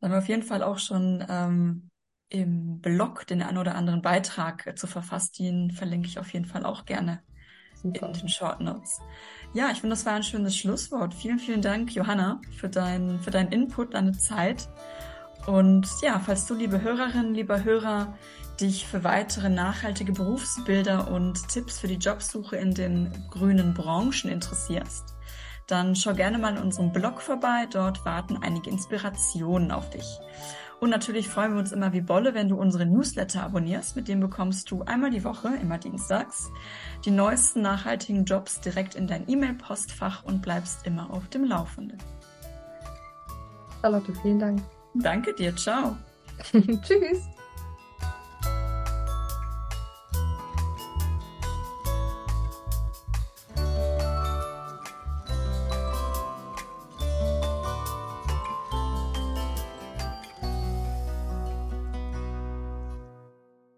Dann 0.00 0.10
haben 0.10 0.12
wir 0.12 0.18
auf 0.18 0.28
jeden 0.28 0.42
Fall 0.42 0.62
auch 0.62 0.78
schon 0.78 1.24
ähm, 1.28 1.90
im 2.28 2.80
Blog 2.80 3.26
den 3.26 3.42
einen 3.42 3.58
oder 3.58 3.74
anderen 3.76 4.02
Beitrag 4.02 4.66
äh, 4.66 4.74
zu 4.74 4.86
verfasst. 4.86 5.38
Den 5.38 5.70
verlinke 5.70 6.08
ich 6.08 6.18
auf 6.18 6.32
jeden 6.32 6.44
Fall 6.44 6.64
auch 6.64 6.84
gerne 6.84 7.22
Super. 7.82 8.08
in 8.08 8.12
den 8.14 8.28
Short 8.28 8.60
Notes. 8.60 9.00
Ja, 9.54 9.70
ich 9.70 9.80
finde, 9.80 9.94
das 9.94 10.06
war 10.06 10.14
ein 10.14 10.22
schönes 10.22 10.56
Schlusswort. 10.56 11.14
Vielen, 11.14 11.38
vielen 11.38 11.62
Dank, 11.62 11.94
Johanna, 11.94 12.40
für, 12.56 12.68
dein, 12.68 13.20
für 13.20 13.30
deinen 13.30 13.52
Input, 13.52 13.94
deine 13.94 14.12
Zeit. 14.12 14.68
Und 15.46 15.88
ja, 16.02 16.20
falls 16.20 16.46
du, 16.46 16.54
liebe 16.54 16.80
Hörerinnen, 16.82 17.34
lieber 17.34 17.64
Hörer, 17.64 18.16
dich 18.60 18.86
für 18.86 19.04
weitere 19.04 19.48
nachhaltige 19.48 20.12
Berufsbilder 20.12 21.10
und 21.10 21.48
Tipps 21.48 21.78
für 21.78 21.88
die 21.88 21.96
Jobsuche 21.96 22.56
in 22.56 22.74
den 22.74 23.10
grünen 23.30 23.74
Branchen 23.74 24.30
interessierst, 24.30 25.14
dann 25.66 25.96
schau 25.96 26.14
gerne 26.14 26.38
mal 26.38 26.56
in 26.56 26.62
unserem 26.62 26.92
Blog 26.92 27.20
vorbei. 27.20 27.66
Dort 27.70 28.04
warten 28.04 28.38
einige 28.42 28.70
Inspirationen 28.70 29.70
auf 29.70 29.90
dich. 29.90 30.18
Und 30.80 30.90
natürlich 30.90 31.28
freuen 31.28 31.52
wir 31.52 31.60
uns 31.60 31.70
immer 31.70 31.92
wie 31.92 32.00
Bolle, 32.00 32.34
wenn 32.34 32.48
du 32.48 32.56
unsere 32.56 32.84
Newsletter 32.84 33.44
abonnierst. 33.44 33.94
Mit 33.94 34.08
dem 34.08 34.18
bekommst 34.18 34.68
du 34.70 34.82
einmal 34.82 35.10
die 35.10 35.22
Woche, 35.22 35.50
immer 35.62 35.78
dienstags, 35.78 36.50
die 37.04 37.12
neuesten 37.12 37.62
nachhaltigen 37.62 38.24
Jobs 38.24 38.60
direkt 38.60 38.96
in 38.96 39.06
dein 39.06 39.28
E-Mail-Postfach 39.28 40.24
und 40.24 40.42
bleibst 40.42 40.84
immer 40.84 41.10
auf 41.10 41.28
dem 41.28 41.44
Laufenden. 41.44 41.98
Charlotte, 43.80 44.12
vielen 44.22 44.40
Dank. 44.40 44.62
Danke 44.94 45.32
dir. 45.34 45.54
Ciao. 45.54 45.96
Tschüss. 46.52 47.28